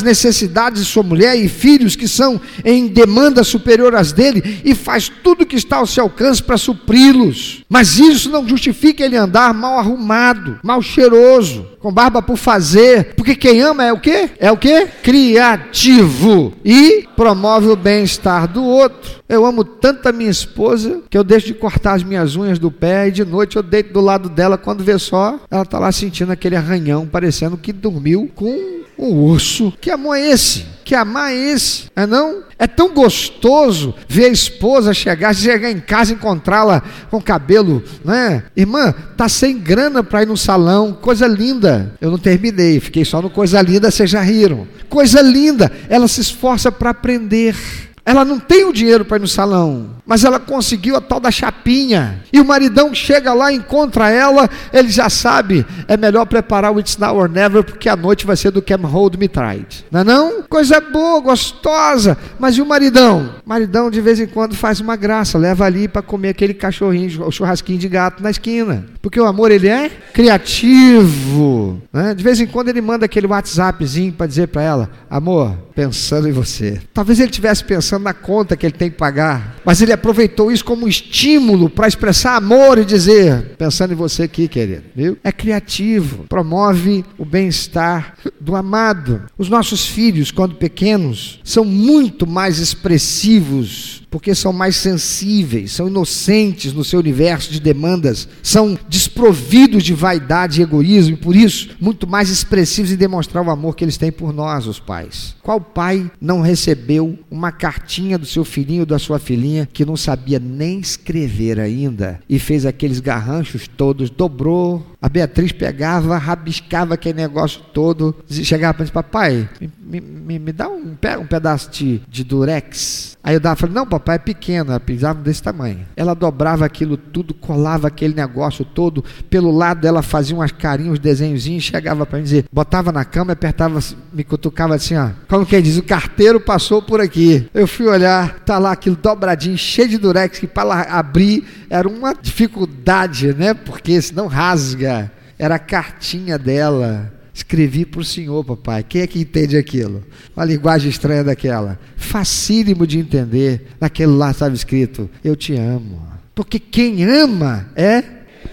necessidades 0.00 0.84
de 0.84 0.88
sua 0.88 1.02
mulher 1.02 1.36
e 1.36 1.48
filhos 1.48 1.96
que 1.96 2.06
são 2.06 2.40
em 2.64 2.86
demanda 2.86 3.42
superior 3.42 3.96
às 3.96 4.12
dele 4.12 4.60
e 4.64 4.76
faz 4.76 5.10
tudo 5.24 5.44
que 5.44 5.56
está 5.56 5.78
ao 5.78 5.88
seu 5.88 6.04
alcance 6.04 6.40
para 6.40 6.56
supri-los. 6.56 7.64
Mas 7.68 7.98
isso 7.98 8.30
não 8.30 8.46
justifica 8.46 9.04
ele 9.04 9.16
andar 9.16 9.52
mal 9.52 9.76
arrumado, 9.76 10.60
mal 10.62 10.80
cheiroso, 10.80 11.66
com 11.80 11.92
barba 11.92 12.22
por 12.22 12.36
fazer, 12.36 13.14
porque 13.16 13.34
quem 13.34 13.60
ama 13.60 13.84
é 13.84 13.92
o 13.92 13.98
quê? 13.98 14.30
É 14.38 14.52
o 14.52 14.56
quê? 14.56 14.86
Criativo 15.02 16.52
e 16.64 17.04
promove 17.16 17.66
o 17.66 17.74
bem-estar 17.74 18.46
do 18.46 18.62
outro. 18.62 19.20
Eu 19.28 19.44
amo 19.44 19.64
tanto 19.64 20.08
a 20.08 20.12
minha 20.12 20.30
esposa 20.30 21.00
que 21.10 21.18
eu 21.18 21.24
deixo 21.24 21.48
de 21.48 21.54
cortar 21.54 21.94
as 21.94 22.04
minhas 22.04 22.36
unhas 22.36 22.60
do 22.60 22.70
pé 22.70 23.08
e 23.08 23.10
de 23.10 23.24
noite 23.24 23.56
eu 23.56 23.64
deito 23.64 23.92
do 23.92 24.00
lado 24.00 24.28
dela 24.28 24.56
quando 24.56 24.84
vê 24.84 24.96
só, 24.96 25.40
ela 25.50 25.64
tá 25.64 25.80
lá 25.80 25.90
sentindo 25.90 26.30
aquele 26.30 26.54
arranhão, 26.54 27.04
parecendo 27.04 27.56
que 27.56 27.72
dormiu 27.72 28.30
com 28.36 28.82
um 28.98 29.12
urso. 29.12 29.72
Que 29.80 29.90
amor 29.90 30.16
é 30.16 30.30
esse? 30.30 30.64
Que 30.84 30.94
amar 30.94 31.32
é 31.32 31.36
esse? 31.36 31.84
É 31.94 32.06
não? 32.06 32.42
É 32.58 32.66
tão 32.66 32.92
gostoso 32.92 33.94
ver 34.08 34.26
a 34.26 34.28
esposa 34.28 34.92
chegar, 34.92 35.34
chegar 35.34 35.70
em 35.70 35.80
casa 35.80 36.12
encontrá-la 36.12 36.82
com 37.10 37.20
cabelo, 37.20 37.82
né? 38.04 38.44
Irmã, 38.56 38.92
tá 39.16 39.28
sem 39.28 39.58
grana 39.58 40.02
para 40.02 40.22
ir 40.22 40.26
no 40.26 40.36
salão, 40.36 40.92
coisa 40.92 41.26
linda. 41.26 41.94
Eu 42.00 42.10
não 42.10 42.18
terminei, 42.18 42.80
fiquei 42.80 43.04
só 43.04 43.22
no 43.22 43.30
coisa 43.30 43.60
linda, 43.62 43.90
vocês 43.90 44.10
já 44.10 44.20
riram. 44.20 44.66
Coisa 44.88 45.20
linda, 45.22 45.70
ela 45.88 46.08
se 46.08 46.20
esforça 46.20 46.70
para 46.70 46.90
aprender. 46.90 47.56
Ela 48.04 48.24
não 48.24 48.38
tem 48.38 48.64
o 48.64 48.72
dinheiro 48.72 49.04
para 49.04 49.16
ir 49.16 49.20
no 49.20 49.28
salão, 49.28 49.90
mas 50.04 50.24
ela 50.24 50.40
conseguiu 50.40 50.96
a 50.96 51.00
tal 51.00 51.20
da 51.20 51.30
chapinha. 51.30 52.20
E 52.32 52.40
o 52.40 52.44
maridão 52.44 52.92
chega 52.92 53.32
lá, 53.32 53.52
encontra 53.52 54.10
ela, 54.10 54.50
ele 54.72 54.88
já 54.88 55.08
sabe, 55.08 55.64
é 55.86 55.96
melhor 55.96 56.26
preparar 56.26 56.72
o 56.72 56.80
It's 56.80 56.96
Now 56.96 57.16
or 57.16 57.28
Never, 57.28 57.62
porque 57.62 57.88
a 57.88 57.94
noite 57.94 58.26
vai 58.26 58.36
ser 58.36 58.50
do 58.50 58.60
Cam 58.60 58.84
Hold 58.86 59.14
Me 59.16 59.28
Tried. 59.28 59.84
Não 59.90 60.00
é 60.00 60.04
não? 60.04 60.42
Coisa 60.42 60.80
boa, 60.80 61.20
gostosa. 61.20 62.18
Mas 62.40 62.56
e 62.56 62.62
o 62.62 62.66
maridão? 62.66 63.36
O 63.46 63.48
maridão 63.48 63.88
de 63.88 64.00
vez 64.00 64.18
em 64.18 64.26
quando 64.26 64.56
faz 64.56 64.80
uma 64.80 64.96
graça, 64.96 65.38
leva 65.38 65.64
ali 65.64 65.86
para 65.86 66.02
comer 66.02 66.30
aquele 66.30 66.54
cachorrinho, 66.54 67.24
o 67.24 67.30
churrasquinho 67.30 67.78
de 67.78 67.88
gato 67.88 68.20
na 68.20 68.30
esquina. 68.30 68.84
Porque 69.00 69.20
o 69.20 69.26
amor, 69.26 69.50
ele 69.52 69.68
é 69.68 69.90
criativo. 70.12 71.80
Né? 71.92 72.14
De 72.14 72.22
vez 72.22 72.40
em 72.40 72.46
quando 72.46 72.68
ele 72.68 72.80
manda 72.80 73.04
aquele 73.04 73.26
WhatsAppzinho 73.26 74.12
para 74.12 74.26
dizer 74.26 74.48
para 74.48 74.62
ela, 74.62 74.90
amor, 75.08 75.56
pensando 75.74 76.28
em 76.28 76.32
você. 76.32 76.80
Talvez 76.92 77.20
ele 77.20 77.30
tivesse 77.30 77.64
pensando 77.64 77.91
pensando 77.92 78.04
na 78.04 78.14
conta 78.14 78.56
que 78.56 78.64
ele 78.64 78.74
tem 78.74 78.90
que 78.90 78.96
pagar. 78.96 79.56
Mas 79.64 79.82
ele 79.82 79.92
aproveitou 79.92 80.50
isso 80.50 80.64
como 80.64 80.88
estímulo 80.88 81.68
para 81.68 81.88
expressar 81.88 82.36
amor 82.36 82.78
e 82.78 82.84
dizer: 82.84 83.54
pensando 83.58 83.92
em 83.92 83.96
você 83.96 84.24
aqui, 84.24 84.48
querido, 84.48 84.84
viu? 84.94 85.18
É 85.22 85.30
criativo, 85.30 86.24
promove 86.28 87.04
o 87.18 87.24
bem-estar 87.24 88.14
do 88.40 88.56
amado. 88.56 89.22
Os 89.36 89.48
nossos 89.48 89.86
filhos, 89.86 90.30
quando 90.30 90.54
pequenos, 90.54 91.40
são 91.44 91.64
muito 91.64 92.26
mais 92.26 92.58
expressivos 92.58 94.01
porque 94.12 94.34
são 94.34 94.52
mais 94.52 94.76
sensíveis, 94.76 95.72
são 95.72 95.88
inocentes 95.88 96.74
no 96.74 96.84
seu 96.84 97.00
universo 97.00 97.50
de 97.50 97.58
demandas, 97.58 98.28
são 98.42 98.78
desprovidos 98.86 99.82
de 99.82 99.94
vaidade 99.94 100.60
e 100.60 100.62
egoísmo, 100.62 101.14
e 101.14 101.16
por 101.16 101.34
isso 101.34 101.70
muito 101.80 102.06
mais 102.06 102.28
expressivos 102.28 102.92
em 102.92 102.96
demonstrar 102.96 103.42
o 103.42 103.50
amor 103.50 103.74
que 103.74 103.82
eles 103.82 103.96
têm 103.96 104.12
por 104.12 104.30
nós, 104.30 104.66
os 104.66 104.78
pais. 104.78 105.34
Qual 105.42 105.58
pai 105.58 106.10
não 106.20 106.42
recebeu 106.42 107.18
uma 107.30 107.50
cartinha 107.50 108.18
do 108.18 108.26
seu 108.26 108.44
filhinho 108.44 108.80
ou 108.80 108.86
da 108.86 108.98
sua 108.98 109.18
filhinha 109.18 109.66
que 109.72 109.84
não 109.84 109.96
sabia 109.96 110.38
nem 110.38 110.78
escrever 110.78 111.58
ainda 111.58 112.20
e 112.28 112.38
fez 112.38 112.66
aqueles 112.66 113.00
garranchos 113.00 113.66
todos, 113.66 114.10
dobrou, 114.10 114.91
a 115.02 115.08
Beatriz 115.08 115.50
pegava, 115.50 116.16
rabiscava 116.16 116.94
aquele 116.94 117.20
negócio 117.20 117.60
todo, 117.74 118.14
chegava 118.30 118.74
para 118.74 118.84
mim, 118.84 118.90
papai, 118.92 119.48
me, 119.60 120.00
me, 120.00 120.38
me, 120.38 120.52
dá 120.52 120.68
um, 120.68 120.96
um 121.20 121.26
pedaço 121.26 121.68
de, 121.72 122.00
de 122.08 122.22
durex. 122.22 123.18
Aí 123.20 123.34
eu 123.34 123.40
dava, 123.40 123.56
falei, 123.56 123.74
não, 123.74 123.84
papai, 123.84 124.14
é 124.14 124.18
pequeno, 124.18 124.70
ela 124.70 124.78
precisava 124.78 125.20
desse 125.20 125.42
tamanho. 125.42 125.80
Ela 125.96 126.14
dobrava 126.14 126.64
aquilo 126.64 126.96
tudo, 126.96 127.34
colava 127.34 127.88
aquele 127.88 128.14
negócio 128.14 128.64
todo, 128.64 129.04
pelo 129.28 129.50
lado 129.50 129.80
dela 129.80 130.02
fazia 130.02 130.36
umas 130.36 130.52
carinhas, 130.52 130.92
uns 130.92 130.98
desenhozinhos, 131.00 131.64
chegava 131.64 132.06
para 132.06 132.18
mim 132.18 132.24
dizer, 132.24 132.44
botava 132.52 132.92
na 132.92 133.04
cama, 133.04 133.32
apertava, 133.32 133.80
me 134.12 134.22
cutucava 134.22 134.76
assim, 134.76 134.96
ó, 134.96 135.10
como 135.28 135.44
quem 135.44 135.60
diz, 135.60 135.78
o 135.78 135.82
carteiro 135.82 136.40
passou 136.40 136.80
por 136.80 137.00
aqui. 137.00 137.48
Eu 137.52 137.66
fui 137.66 137.86
olhar, 137.86 138.38
tá 138.40 138.56
lá 138.56 138.70
aquilo 138.70 138.94
dobradinho, 138.94 139.58
cheio 139.58 139.88
de 139.88 139.98
durex, 139.98 140.38
que 140.38 140.46
para 140.46 140.82
abrir 140.82 141.44
era 141.72 141.88
uma 141.88 142.12
dificuldade, 142.12 143.32
né? 143.32 143.54
Porque 143.54 144.00
senão 144.02 144.26
rasga. 144.26 145.10
Era 145.38 145.54
a 145.54 145.58
cartinha 145.58 146.38
dela. 146.38 147.10
Escrevi 147.32 147.86
para 147.86 148.02
o 148.02 148.04
senhor, 148.04 148.44
papai. 148.44 148.82
Quem 148.86 149.00
é 149.00 149.06
que 149.06 149.18
entende 149.18 149.56
aquilo? 149.56 150.04
Uma 150.36 150.44
linguagem 150.44 150.90
estranha 150.90 151.24
daquela. 151.24 151.78
Facílimo 151.96 152.86
de 152.86 152.98
entender. 152.98 153.68
Naquele 153.80 154.12
lá 154.12 154.32
estava 154.32 154.54
escrito: 154.54 155.08
Eu 155.24 155.34
te 155.34 155.54
amo. 155.54 156.06
Porque 156.34 156.58
quem 156.58 157.04
ama 157.04 157.66
é 157.74 158.04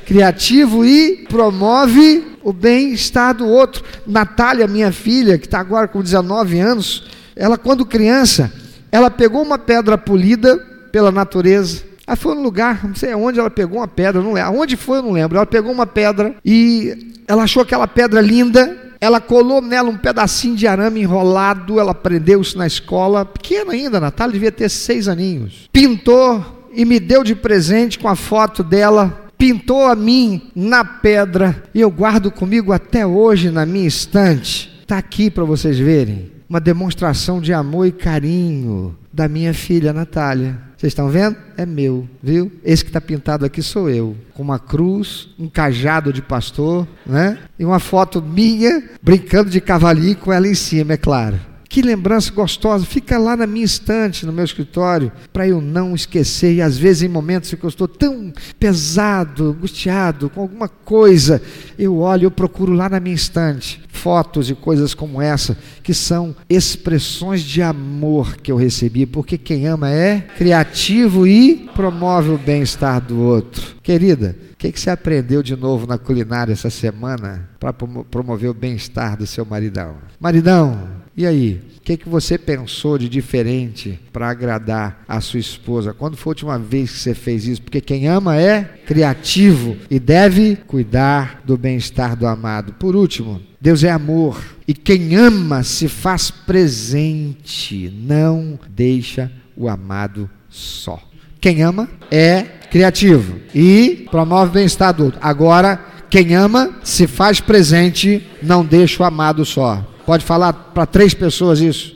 criativo 0.06 0.86
e 0.86 1.26
promove 1.28 2.26
o 2.42 2.54
bem-estar 2.54 3.34
do 3.34 3.46
outro. 3.46 3.84
Natália, 4.08 4.66
minha 4.66 4.94
filha, 4.94 5.38
que 5.38 5.46
está 5.46 5.60
agora 5.60 5.90
com 5.90 6.02
19 6.02 6.58
anos, 6.58 7.04
ela, 7.36 7.58
quando 7.58 7.86
criança, 7.86 8.50
ela 8.90 9.12
pegou 9.12 9.42
uma 9.42 9.60
pedra 9.60 9.98
polida 9.98 10.58
pela 10.90 11.12
natureza, 11.12 11.89
ela 12.10 12.16
foi 12.16 12.34
num 12.34 12.42
lugar, 12.42 12.88
não 12.88 12.96
sei 12.96 13.14
onde 13.14 13.40
ela 13.40 13.52
pegou 13.52 13.78
uma 13.78 13.88
pedra, 13.88 14.20
não 14.20 14.34
lembro. 14.34 14.50
Aonde 14.50 14.76
foi, 14.76 14.98
eu 14.98 15.04
não 15.04 15.12
lembro. 15.12 15.38
Ela 15.38 15.46
pegou 15.46 15.72
uma 15.72 15.86
pedra 15.86 16.34
e 16.44 17.14
ela 17.28 17.44
achou 17.44 17.62
aquela 17.62 17.88
pedra 17.88 18.20
linda. 18.20 18.96
Ela 19.00 19.22
colou 19.22 19.62
nela 19.62 19.92
um 19.92 19.96
pedacinho 19.96 20.56
de 20.56 20.66
arame 20.66 21.02
enrolado. 21.02 21.80
Ela 21.80 21.92
aprendeu 21.92 22.42
isso 22.42 22.58
na 22.58 22.66
escola. 22.66 23.24
Pequena 23.24 23.74
ainda, 23.74 24.00
Natália 24.00 24.34
devia 24.34 24.52
ter 24.52 24.70
seis 24.70 25.08
aninhos. 25.08 25.70
Pintou 25.72 26.44
e 26.74 26.84
me 26.84 27.00
deu 27.00 27.24
de 27.24 27.36
presente 27.36 28.00
com 28.00 28.08
a 28.08 28.16
foto 28.16 28.64
dela 28.64 29.30
pintou 29.38 29.86
a 29.86 29.96
mim 29.96 30.50
na 30.54 30.84
pedra 30.84 31.64
e 31.74 31.80
eu 31.80 31.90
guardo 31.90 32.30
comigo 32.30 32.74
até 32.74 33.08
hoje 33.08 33.50
na 33.50 33.66
minha 33.66 33.88
estante. 33.88 34.80
Está 34.82 34.98
aqui 34.98 35.30
para 35.30 35.46
vocês 35.46 35.78
verem. 35.78 36.30
Uma 36.50 36.60
demonstração 36.60 37.40
de 37.40 37.54
amor 37.54 37.86
e 37.86 37.92
carinho 37.92 38.98
da 39.14 39.30
minha 39.30 39.54
filha 39.54 39.94
Natália. 39.94 40.69
Vocês 40.80 40.92
estão 40.92 41.10
vendo? 41.10 41.36
É 41.58 41.66
meu, 41.66 42.08
viu? 42.24 42.50
Esse 42.64 42.86
que 42.86 42.90
está 42.90 43.02
pintado 43.02 43.46
aqui 43.46 43.62
sou 43.62 43.90
eu, 43.90 44.16
com 44.34 44.42
uma 44.42 44.58
cruz, 44.58 45.28
um 45.38 45.50
cajado 45.50 46.14
de 46.14 46.22
pastor, 46.22 46.88
né? 47.06 47.38
E 47.60 47.66
uma 47.66 47.80
foto 47.80 48.22
minha 48.22 48.90
brincando 49.04 49.50
de 49.50 49.60
cavalinho 49.60 50.16
com 50.16 50.32
ela 50.32 50.48
em 50.48 50.56
cima, 50.56 50.94
é 50.94 50.98
claro. 50.98 51.38
Que 51.70 51.84
lembrança 51.84 52.32
gostosa, 52.32 52.84
fica 52.84 53.16
lá 53.20 53.38
na 53.38 53.46
minha 53.46 53.64
estante, 53.64 54.26
no 54.26 54.34
meu 54.34 54.44
escritório, 54.44 55.12
para 55.32 55.48
eu 55.48 55.62
não 55.62 55.94
esquecer. 55.94 56.56
E 56.56 56.62
às 56.64 56.76
vezes, 56.76 57.04
em 57.04 57.08
momentos 57.08 57.54
em 57.54 57.56
que 57.56 57.64
eu 57.64 57.70
estou 57.70 57.88
tão 57.88 58.34
pesado, 58.60 59.52
angustiado 59.52 60.32
com 60.32 60.42
alguma 60.42 60.68
coisa, 60.68 61.40
eu 61.78 62.00
olho, 62.00 62.26
eu 62.26 62.32
procuro 62.32 62.74
lá 62.74 62.90
na 62.90 63.00
minha 63.00 63.16
estante 63.16 63.80
fotos 64.00 64.50
e 64.50 64.56
coisas 64.56 64.94
como 64.94 65.22
essa, 65.22 65.58
que 65.84 65.94
são 65.94 66.36
expressões 66.50 67.42
de 67.42 67.62
amor 67.62 68.38
que 68.38 68.52
eu 68.52 68.56
recebi, 68.56 69.06
porque 69.06 69.38
quem 69.38 69.68
ama 69.68 69.92
é 69.92 70.22
criativo 70.38 71.28
e 71.28 71.70
promove 71.76 72.30
o 72.30 72.38
bem-estar 72.38 73.02
do 73.02 73.20
outro. 73.20 73.76
Querida, 73.84 74.36
o 74.54 74.56
que, 74.58 74.72
que 74.72 74.80
você 74.80 74.90
aprendeu 74.90 75.44
de 75.44 75.56
novo 75.56 75.86
na 75.86 75.98
culinária 75.98 76.54
essa 76.54 76.70
semana 76.70 77.50
para 77.60 77.74
promover 77.74 78.50
o 78.50 78.54
bem-estar 78.54 79.18
do 79.18 79.28
seu 79.28 79.46
maridão? 79.46 79.96
Maridão, 80.20 80.88
e 81.20 81.26
aí? 81.26 81.62
O 81.76 81.82
que, 81.82 81.98
que 81.98 82.08
você 82.08 82.38
pensou 82.38 82.98
de 82.98 83.10
diferente 83.10 84.00
para 84.14 84.30
agradar 84.30 85.04
a 85.06 85.20
sua 85.20 85.42
esposa? 85.42 85.94
Quando 85.94 86.16
foi 86.16 86.30
a 86.30 86.34
última 86.34 86.58
vez 86.58 86.92
que 86.92 87.00
você 87.00 87.14
fez 87.14 87.46
isso? 87.46 87.62
Porque 87.62 87.82
quem 87.82 88.08
ama 88.08 88.38
é 88.38 88.64
criativo 88.86 89.76
e 89.92 90.00
deve 90.00 90.56
cuidar 90.56 91.42
do 91.44 91.58
bem-estar 91.58 92.16
do 92.16 92.26
amado. 92.26 92.72
Por 92.80 92.96
último, 92.96 93.42
Deus 93.60 93.84
é 93.84 93.92
amor 93.92 94.42
e 94.66 94.74
quem 94.74 95.14
ama 95.14 95.62
se 95.62 95.90
faz 95.90 96.32
presente, 96.32 97.94
não 97.94 98.58
deixa 98.70 99.30
o 99.58 99.68
amado 99.68 100.30
só. 100.48 101.04
Quem 101.42 101.64
ama 101.64 101.90
é 102.10 102.44
criativo 102.72 103.42
e 103.54 104.08
promove 104.10 104.52
o 104.52 104.54
bem-estar 104.54 104.94
do 104.94 105.04
outro. 105.04 105.20
Agora, 105.22 105.84
quem 106.10 106.34
ama 106.34 106.80
se 106.82 107.08
faz 107.08 107.42
presente, 107.42 108.26
não 108.42 108.64
deixa 108.64 109.04
o 109.04 109.06
amado 109.06 109.44
só. 109.44 109.86
Pode 110.10 110.26
falar 110.26 110.52
para 110.54 110.88
três 110.88 111.14
pessoas 111.14 111.62
isso. 111.62 111.96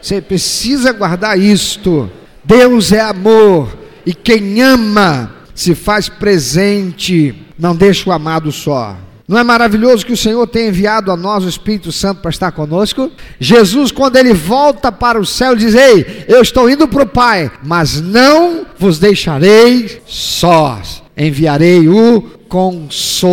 Você 0.00 0.20
precisa 0.20 0.92
guardar 0.92 1.38
isto. 1.38 2.10
Deus 2.42 2.90
é 2.90 2.98
amor 2.98 3.78
e 4.04 4.12
quem 4.12 4.60
ama 4.60 5.32
se 5.54 5.72
faz 5.72 6.08
presente, 6.08 7.32
não 7.56 7.76
deixa 7.76 8.10
o 8.10 8.12
amado 8.12 8.50
só. 8.50 8.96
Não 9.28 9.38
é 9.38 9.44
maravilhoso 9.44 10.04
que 10.04 10.12
o 10.12 10.16
Senhor 10.16 10.44
tenha 10.48 10.70
enviado 10.70 11.12
a 11.12 11.16
nós 11.16 11.44
o 11.44 11.48
Espírito 11.48 11.92
Santo 11.92 12.20
para 12.20 12.32
estar 12.32 12.50
conosco? 12.50 13.08
Jesus, 13.38 13.92
quando 13.92 14.16
ele 14.16 14.34
volta 14.34 14.90
para 14.90 15.20
o 15.20 15.24
céu, 15.24 15.54
diz: 15.54 15.72
Ei, 15.76 16.24
eu 16.26 16.42
estou 16.42 16.68
indo 16.68 16.88
para 16.88 17.04
o 17.04 17.08
Pai, 17.08 17.48
mas 17.62 18.00
não 18.00 18.66
vos 18.76 18.98
deixarei 18.98 20.02
sós. 20.04 21.00
Enviarei 21.16 21.88
o 21.88 22.22
Consolador, 22.48 23.30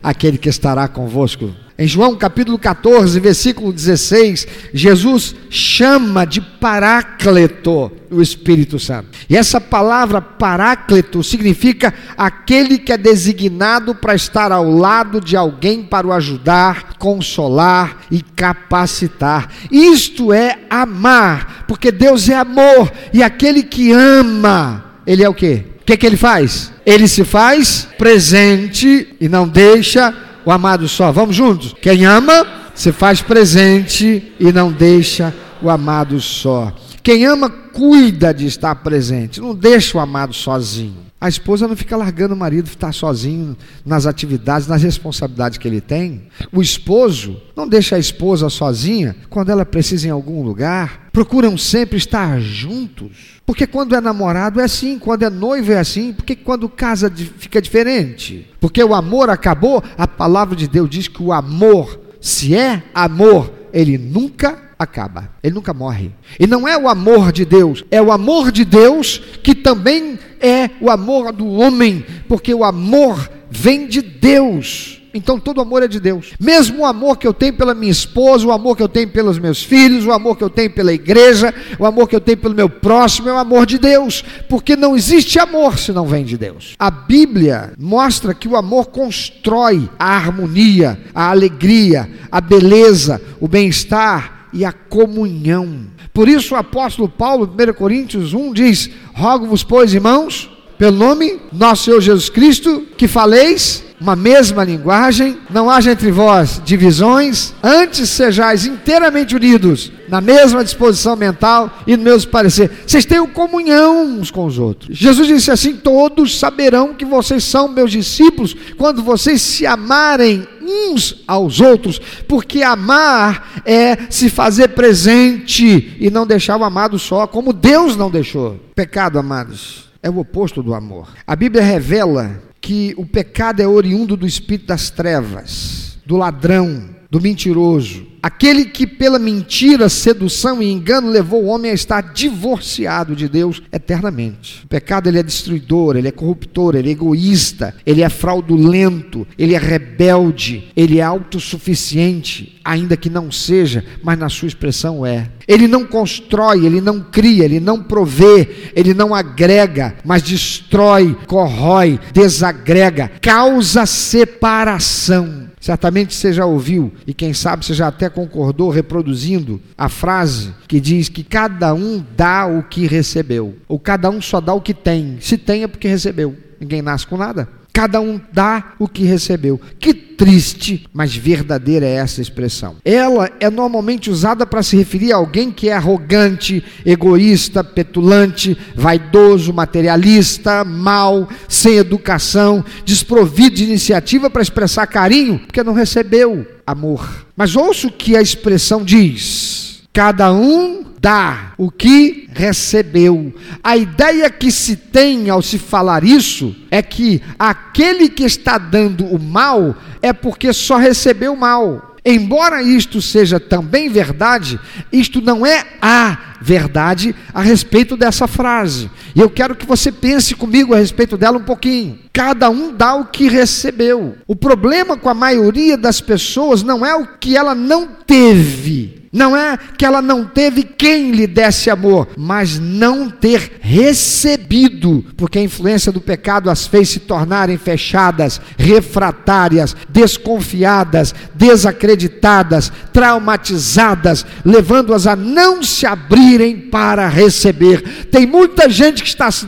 aquele 0.00 0.38
que 0.38 0.48
estará 0.48 0.86
convosco 0.86 1.52
em 1.78 1.86
João 1.86 2.16
capítulo 2.16 2.58
14, 2.58 3.20
versículo 3.20 3.72
16, 3.72 4.48
Jesus 4.74 5.36
chama 5.48 6.24
de 6.24 6.40
Paráclito 6.40 7.92
o 8.10 8.20
Espírito 8.20 8.80
Santo. 8.80 9.10
E 9.30 9.36
essa 9.36 9.60
palavra 9.60 10.20
Paráclito 10.20 11.22
significa 11.22 11.94
aquele 12.16 12.78
que 12.78 12.92
é 12.92 12.96
designado 12.96 13.94
para 13.94 14.16
estar 14.16 14.50
ao 14.50 14.68
lado 14.68 15.20
de 15.20 15.36
alguém 15.36 15.84
para 15.84 16.06
o 16.06 16.12
ajudar, 16.12 16.94
consolar 16.98 17.98
e 18.10 18.22
capacitar. 18.22 19.48
Isto 19.70 20.32
é 20.32 20.58
amar, 20.68 21.64
porque 21.68 21.92
Deus 21.92 22.28
é 22.28 22.34
amor 22.34 22.90
e 23.12 23.22
aquele 23.22 23.62
que 23.62 23.92
ama, 23.92 24.84
ele 25.06 25.22
é 25.22 25.28
o 25.28 25.34
quê? 25.34 25.64
O 25.80 25.84
que, 25.84 25.96
que 25.96 26.06
ele 26.06 26.16
faz? 26.16 26.72
Ele 26.84 27.06
se 27.06 27.24
faz 27.24 27.88
presente 27.96 29.14
e 29.20 29.28
não 29.28 29.46
deixa 29.46 30.27
o 30.48 30.50
amado 30.50 30.88
só. 30.88 31.12
Vamos 31.12 31.36
juntos? 31.36 31.74
Quem 31.82 32.06
ama, 32.06 32.46
se 32.74 32.90
faz 32.90 33.20
presente 33.20 34.32
e 34.40 34.50
não 34.50 34.72
deixa 34.72 35.34
o 35.60 35.68
amado 35.68 36.18
só. 36.22 36.72
Quem 37.02 37.26
ama, 37.26 37.50
cuida 37.50 38.32
de 38.32 38.46
estar 38.46 38.74
presente, 38.76 39.42
não 39.42 39.54
deixa 39.54 39.98
o 39.98 40.00
amado 40.00 40.32
sozinho. 40.32 41.07
A 41.20 41.28
esposa 41.28 41.66
não 41.66 41.74
fica 41.74 41.96
largando 41.96 42.34
o 42.34 42.36
marido 42.36 42.68
estar 42.68 42.92
sozinho 42.92 43.56
nas 43.84 44.06
atividades, 44.06 44.68
nas 44.68 44.84
responsabilidades 44.84 45.58
que 45.58 45.66
ele 45.66 45.80
tem. 45.80 46.22
O 46.52 46.62
esposo 46.62 47.42
não 47.56 47.66
deixa 47.66 47.96
a 47.96 47.98
esposa 47.98 48.48
sozinha 48.48 49.16
quando 49.28 49.50
ela 49.50 49.66
precisa 49.66 50.06
em 50.06 50.10
algum 50.10 50.44
lugar. 50.44 51.08
Procuram 51.12 51.58
sempre 51.58 51.96
estar 51.96 52.40
juntos. 52.40 53.40
Porque 53.44 53.66
quando 53.66 53.96
é 53.96 54.00
namorado 54.00 54.60
é 54.60 54.64
assim, 54.64 54.96
quando 54.96 55.24
é 55.24 55.30
noivo 55.30 55.72
é 55.72 55.78
assim, 55.78 56.12
porque 56.12 56.36
quando 56.36 56.68
casa 56.68 57.12
fica 57.38 57.60
diferente? 57.60 58.46
Porque 58.60 58.82
o 58.84 58.94
amor 58.94 59.28
acabou, 59.28 59.82
a 59.96 60.06
palavra 60.06 60.54
de 60.54 60.68
Deus 60.68 60.88
diz 60.88 61.08
que 61.08 61.22
o 61.22 61.32
amor, 61.32 61.98
se 62.20 62.54
é 62.54 62.84
amor, 62.94 63.52
ele 63.72 63.98
nunca 63.98 64.68
acaba, 64.78 65.30
ele 65.42 65.54
nunca 65.54 65.74
morre. 65.74 66.12
E 66.38 66.46
não 66.46 66.68
é 66.68 66.78
o 66.78 66.88
amor 66.88 67.32
de 67.32 67.44
Deus, 67.44 67.84
é 67.90 68.00
o 68.00 68.12
amor 68.12 68.52
de 68.52 68.64
Deus 68.64 69.20
que 69.42 69.54
também 69.54 70.18
é 70.40 70.70
o 70.80 70.90
amor 70.90 71.32
do 71.32 71.46
homem, 71.46 72.04
porque 72.28 72.54
o 72.54 72.64
amor 72.64 73.30
vem 73.50 73.86
de 73.86 74.02
Deus 74.02 74.98
Então 75.14 75.40
todo 75.40 75.60
amor 75.60 75.82
é 75.82 75.88
de 75.88 75.98
Deus. 75.98 76.32
Mesmo 76.38 76.82
o 76.82 76.86
amor 76.86 77.16
que 77.16 77.26
eu 77.26 77.32
tenho 77.32 77.54
pela 77.54 77.74
minha 77.74 77.90
esposa, 77.90 78.46
o 78.46 78.52
amor 78.52 78.76
que 78.76 78.82
eu 78.82 78.88
tenho 78.88 79.08
pelos 79.08 79.38
meus 79.38 79.62
filhos, 79.62 80.06
o 80.06 80.12
amor 80.12 80.36
que 80.36 80.44
eu 80.44 80.50
tenho 80.50 80.70
pela 80.70 80.92
igreja, 80.92 81.52
o 81.78 81.86
amor 81.86 82.08
que 82.08 82.14
eu 82.14 82.20
tenho 82.20 82.38
pelo 82.38 82.54
meu 82.54 82.68
próximo 82.68 83.28
é 83.28 83.32
o 83.32 83.38
amor 83.38 83.66
de 83.66 83.78
Deus, 83.78 84.22
porque 84.48 84.76
não 84.76 84.96
existe 84.96 85.38
amor 85.38 85.78
se 85.78 85.92
não 85.92 86.06
vem 86.06 86.24
de 86.24 86.36
Deus. 86.36 86.74
A 86.78 86.90
Bíblia 86.90 87.72
mostra 87.78 88.34
que 88.34 88.46
o 88.46 88.56
amor 88.56 88.86
constrói 88.86 89.88
a 89.98 90.14
harmonia, 90.14 90.98
a 91.14 91.30
alegria, 91.30 92.08
a 92.30 92.40
beleza, 92.40 93.20
o 93.40 93.48
bem-estar 93.48 94.37
e 94.58 94.64
a 94.64 94.72
comunhão. 94.72 95.86
Por 96.12 96.28
isso 96.28 96.54
o 96.54 96.58
apóstolo 96.58 97.08
Paulo, 97.08 97.48
1 97.48 97.74
Coríntios 97.74 98.34
1, 98.34 98.52
diz: 98.52 98.90
Rogo-vos, 99.14 99.62
pois, 99.62 99.94
irmãos, 99.94 100.50
pelo 100.76 100.96
nome 100.96 101.38
nosso 101.52 101.84
Senhor 101.84 102.00
Jesus 102.00 102.28
Cristo, 102.28 102.84
que 102.96 103.06
faleis 103.06 103.84
uma 104.00 104.14
mesma 104.14 104.64
linguagem, 104.64 105.38
não 105.50 105.68
haja 105.68 105.92
entre 105.92 106.10
vós 106.10 106.60
divisões, 106.64 107.52
antes 107.62 108.08
sejais 108.10 108.64
inteiramente 108.64 109.34
unidos 109.34 109.90
na 110.08 110.20
mesma 110.20 110.64
disposição 110.64 111.16
mental 111.16 111.70
e 111.86 111.96
no 111.96 112.02
mesmo 112.02 112.30
parecer. 112.30 112.70
Vocês 112.86 113.04
tenham 113.04 113.26
comunhão 113.26 114.04
uns 114.04 114.30
com 114.30 114.46
os 114.46 114.58
outros. 114.58 114.96
Jesus 114.96 115.26
disse 115.26 115.50
assim: 115.50 115.74
Todos 115.74 116.38
saberão 116.38 116.94
que 116.94 117.04
vocês 117.04 117.44
são 117.44 117.68
meus 117.68 117.90
discípulos 117.90 118.56
quando 118.76 119.02
vocês 119.02 119.42
se 119.42 119.66
amarem 119.66 120.46
uns 120.62 121.22
aos 121.26 121.60
outros, 121.60 122.00
porque 122.26 122.62
amar 122.62 123.62
é 123.64 123.96
se 124.10 124.30
fazer 124.30 124.68
presente 124.68 125.96
e 125.98 126.10
não 126.10 126.26
deixar 126.26 126.56
o 126.56 126.64
amado 126.64 126.98
só, 126.98 127.26
como 127.26 127.52
Deus 127.52 127.96
não 127.96 128.10
deixou. 128.10 128.58
Pecado, 128.74 129.18
amados 129.18 129.88
é 130.02 130.08
o 130.08 130.18
oposto 130.18 130.62
do 130.62 130.74
amor. 130.74 131.08
A 131.26 131.34
Bíblia 131.34 131.62
revela 131.62 132.40
que 132.60 132.94
o 132.96 133.06
pecado 133.06 133.60
é 133.60 133.68
oriundo 133.68 134.16
do 134.16 134.26
espírito 134.26 134.66
das 134.66 134.90
trevas, 134.90 135.98
do 136.04 136.16
ladrão, 136.16 136.88
do 137.10 137.20
mentiroso, 137.20 138.06
aquele 138.22 138.64
que 138.64 138.86
pela 138.86 139.18
mentira, 139.18 139.88
sedução 139.88 140.62
e 140.62 140.70
engano 140.70 141.10
levou 141.10 141.44
o 141.44 141.46
homem 141.46 141.70
a 141.70 141.74
estar 141.74 142.00
divorciado 142.12 143.14
de 143.14 143.28
Deus 143.28 143.62
eternamente. 143.72 144.64
O 144.64 144.68
pecado 144.68 145.08
ele 145.08 145.18
é 145.18 145.22
destruidor, 145.22 145.96
ele 145.96 146.08
é 146.08 146.12
corruptor, 146.12 146.74
ele 146.74 146.88
é 146.88 146.92
egoísta, 146.92 147.74
ele 147.84 148.02
é 148.02 148.08
fraudulento, 148.08 149.26
ele 149.38 149.54
é 149.54 149.58
rebelde, 149.58 150.68
ele 150.76 150.98
é 150.98 151.02
autossuficiente, 151.02 152.58
ainda 152.64 152.96
que 152.96 153.08
não 153.08 153.30
seja, 153.30 153.84
mas 154.02 154.18
na 154.18 154.28
sua 154.28 154.48
expressão 154.48 155.04
é. 155.04 155.30
Ele 155.46 155.66
não 155.66 155.86
constrói, 155.86 156.66
ele 156.66 156.80
não 156.80 157.00
cria, 157.00 157.44
ele 157.44 157.60
não 157.60 157.82
provê, 157.82 158.70
ele 158.74 158.92
não 158.92 159.14
agrega, 159.14 159.96
mas 160.04 160.22
destrói, 160.22 161.16
corrói, 161.26 161.98
desagrega, 162.12 163.10
causa 163.20 163.86
separação. 163.86 165.47
Certamente 165.68 166.14
você 166.14 166.32
já 166.32 166.46
ouviu, 166.46 166.90
e 167.06 167.12
quem 167.12 167.34
sabe 167.34 167.62
você 167.62 167.74
já 167.74 167.88
até 167.88 168.08
concordou 168.08 168.70
reproduzindo 168.70 169.60
a 169.76 169.86
frase 169.86 170.54
que 170.66 170.80
diz 170.80 171.10
que 171.10 171.22
cada 171.22 171.74
um 171.74 172.02
dá 172.16 172.46
o 172.46 172.62
que 172.62 172.86
recebeu, 172.86 173.54
ou 173.68 173.78
cada 173.78 174.08
um 174.08 174.18
só 174.18 174.40
dá 174.40 174.54
o 174.54 174.62
que 174.62 174.72
tem. 174.72 175.18
Se 175.20 175.36
tem 175.36 175.64
é 175.64 175.68
porque 175.68 175.86
recebeu. 175.86 176.34
Ninguém 176.58 176.80
nasce 176.80 177.06
com 177.06 177.18
nada. 177.18 177.46
Cada 177.78 178.00
um 178.00 178.20
dá 178.32 178.72
o 178.76 178.88
que 178.88 179.04
recebeu. 179.04 179.60
Que 179.78 179.94
triste, 179.94 180.84
mas 180.92 181.14
verdadeira 181.14 181.86
é 181.86 181.94
essa 181.94 182.20
expressão. 182.20 182.74
Ela 182.84 183.30
é 183.38 183.48
normalmente 183.48 184.10
usada 184.10 184.44
para 184.44 184.64
se 184.64 184.76
referir 184.76 185.12
a 185.12 185.16
alguém 185.16 185.52
que 185.52 185.68
é 185.68 185.74
arrogante, 185.74 186.64
egoísta, 186.84 187.62
petulante, 187.62 188.58
vaidoso, 188.74 189.52
materialista, 189.52 190.64
mau, 190.64 191.28
sem 191.46 191.76
educação, 191.76 192.64
desprovido 192.84 193.54
de 193.54 193.62
iniciativa 193.66 194.28
para 194.28 194.42
expressar 194.42 194.88
carinho, 194.88 195.38
porque 195.38 195.62
não 195.62 195.72
recebeu 195.72 196.44
amor. 196.66 197.28
Mas 197.36 197.54
ouça 197.54 197.86
o 197.86 197.92
que 197.92 198.16
a 198.16 198.20
expressão 198.20 198.82
diz: 198.82 199.84
cada 199.92 200.32
um 200.32 200.87
dá 201.00 201.52
o 201.56 201.70
que 201.70 202.28
recebeu. 202.32 203.32
A 203.62 203.76
ideia 203.76 204.30
que 204.30 204.50
se 204.50 204.76
tem 204.76 205.30
ao 205.30 205.42
se 205.42 205.58
falar 205.58 206.04
isso 206.04 206.54
é 206.70 206.82
que 206.82 207.22
aquele 207.38 208.08
que 208.08 208.24
está 208.24 208.58
dando 208.58 209.04
o 209.06 209.18
mal 209.18 209.76
é 210.02 210.12
porque 210.12 210.52
só 210.52 210.76
recebeu 210.76 211.32
o 211.32 211.36
mal. 211.36 211.88
Embora 212.04 212.62
isto 212.62 213.02
seja 213.02 213.38
também 213.38 213.90
verdade, 213.90 214.58
isto 214.90 215.20
não 215.20 215.44
é 215.44 215.64
a 215.82 216.36
verdade 216.40 217.14
a 217.34 217.42
respeito 217.42 217.96
dessa 217.98 218.26
frase. 218.26 218.90
E 219.14 219.20
eu 219.20 219.28
quero 219.28 219.54
que 219.54 219.66
você 219.66 219.92
pense 219.92 220.34
comigo 220.34 220.72
a 220.72 220.78
respeito 220.78 221.18
dela 221.18 221.36
um 221.36 221.44
pouquinho. 221.44 221.98
Cada 222.12 222.48
um 222.48 222.72
dá 222.72 222.94
o 222.94 223.06
que 223.06 223.28
recebeu. 223.28 224.16
O 224.26 224.34
problema 224.34 224.96
com 224.96 225.10
a 225.10 225.14
maioria 225.14 225.76
das 225.76 226.00
pessoas 226.00 226.62
não 226.62 226.86
é 226.86 226.94
o 226.94 227.06
que 227.18 227.36
ela 227.36 227.54
não 227.54 227.86
teve, 227.86 228.97
não 229.12 229.36
é 229.36 229.58
que 229.76 229.84
ela 229.84 230.02
não 230.02 230.24
teve 230.24 230.62
quem 230.62 231.12
lhe 231.12 231.26
desse 231.26 231.70
amor, 231.70 232.08
mas 232.16 232.58
não 232.58 233.08
ter 233.08 233.58
recebido, 233.60 235.04
porque 235.16 235.38
a 235.38 235.42
influência 235.42 235.90
do 235.90 236.00
pecado 236.00 236.50
as 236.50 236.66
fez 236.66 236.90
se 236.90 237.00
tornarem 237.00 237.56
fechadas, 237.56 238.40
refratárias, 238.56 239.74
desconfiadas, 239.88 241.14
desacreditadas, 241.34 242.70
traumatizadas, 242.92 244.26
levando-as 244.44 245.06
a 245.06 245.16
não 245.16 245.62
se 245.62 245.86
abrirem 245.86 246.58
para 246.58 247.08
receber. 247.08 248.06
Tem 248.10 248.26
muita 248.26 248.68
gente 248.68 249.02
que 249.02 249.08
está 249.08 249.30
se 249.30 249.46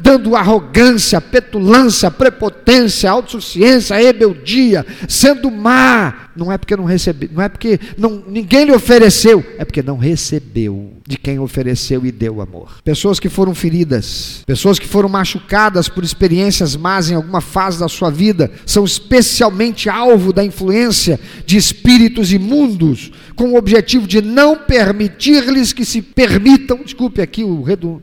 dando 0.00 0.34
arrogância, 0.34 1.20
petulância, 1.20 2.10
prepotência, 2.10 3.10
autossuficiência, 3.10 3.96
rebeldia, 3.96 4.86
sendo 5.06 5.50
má. 5.50 6.30
Não 6.34 6.50
é 6.50 6.56
porque 6.56 6.74
não 6.74 6.84
recebeu, 6.84 7.28
não 7.30 7.42
é 7.42 7.48
porque 7.48 7.78
não, 7.98 8.22
ninguém 8.26 8.64
lhe 8.64 8.72
ofereceu 8.72 9.01
ofereceu, 9.02 9.44
é 9.58 9.64
porque 9.64 9.82
não 9.82 9.96
recebeu 9.96 10.92
de 11.06 11.18
quem 11.18 11.40
ofereceu 11.40 12.06
e 12.06 12.12
deu 12.12 12.40
amor. 12.40 12.80
Pessoas 12.84 13.18
que 13.18 13.28
foram 13.28 13.52
feridas, 13.52 14.44
pessoas 14.46 14.78
que 14.78 14.86
foram 14.86 15.08
machucadas 15.08 15.88
por 15.88 16.04
experiências 16.04 16.76
más 16.76 17.10
em 17.10 17.14
alguma 17.14 17.40
fase 17.40 17.80
da 17.80 17.88
sua 17.88 18.10
vida, 18.10 18.50
são 18.64 18.84
especialmente 18.84 19.90
alvo 19.90 20.32
da 20.32 20.44
influência 20.44 21.18
de 21.44 21.56
espíritos 21.56 22.32
imundos, 22.32 23.10
com 23.34 23.50
o 23.50 23.56
objetivo 23.56 24.06
de 24.06 24.22
não 24.22 24.56
permitir-lhes 24.56 25.72
que 25.72 25.84
se 25.84 26.00
permitam, 26.00 26.82
desculpe 26.84 27.20
aqui 27.20 27.42
o, 27.42 27.62
redu, 27.62 28.00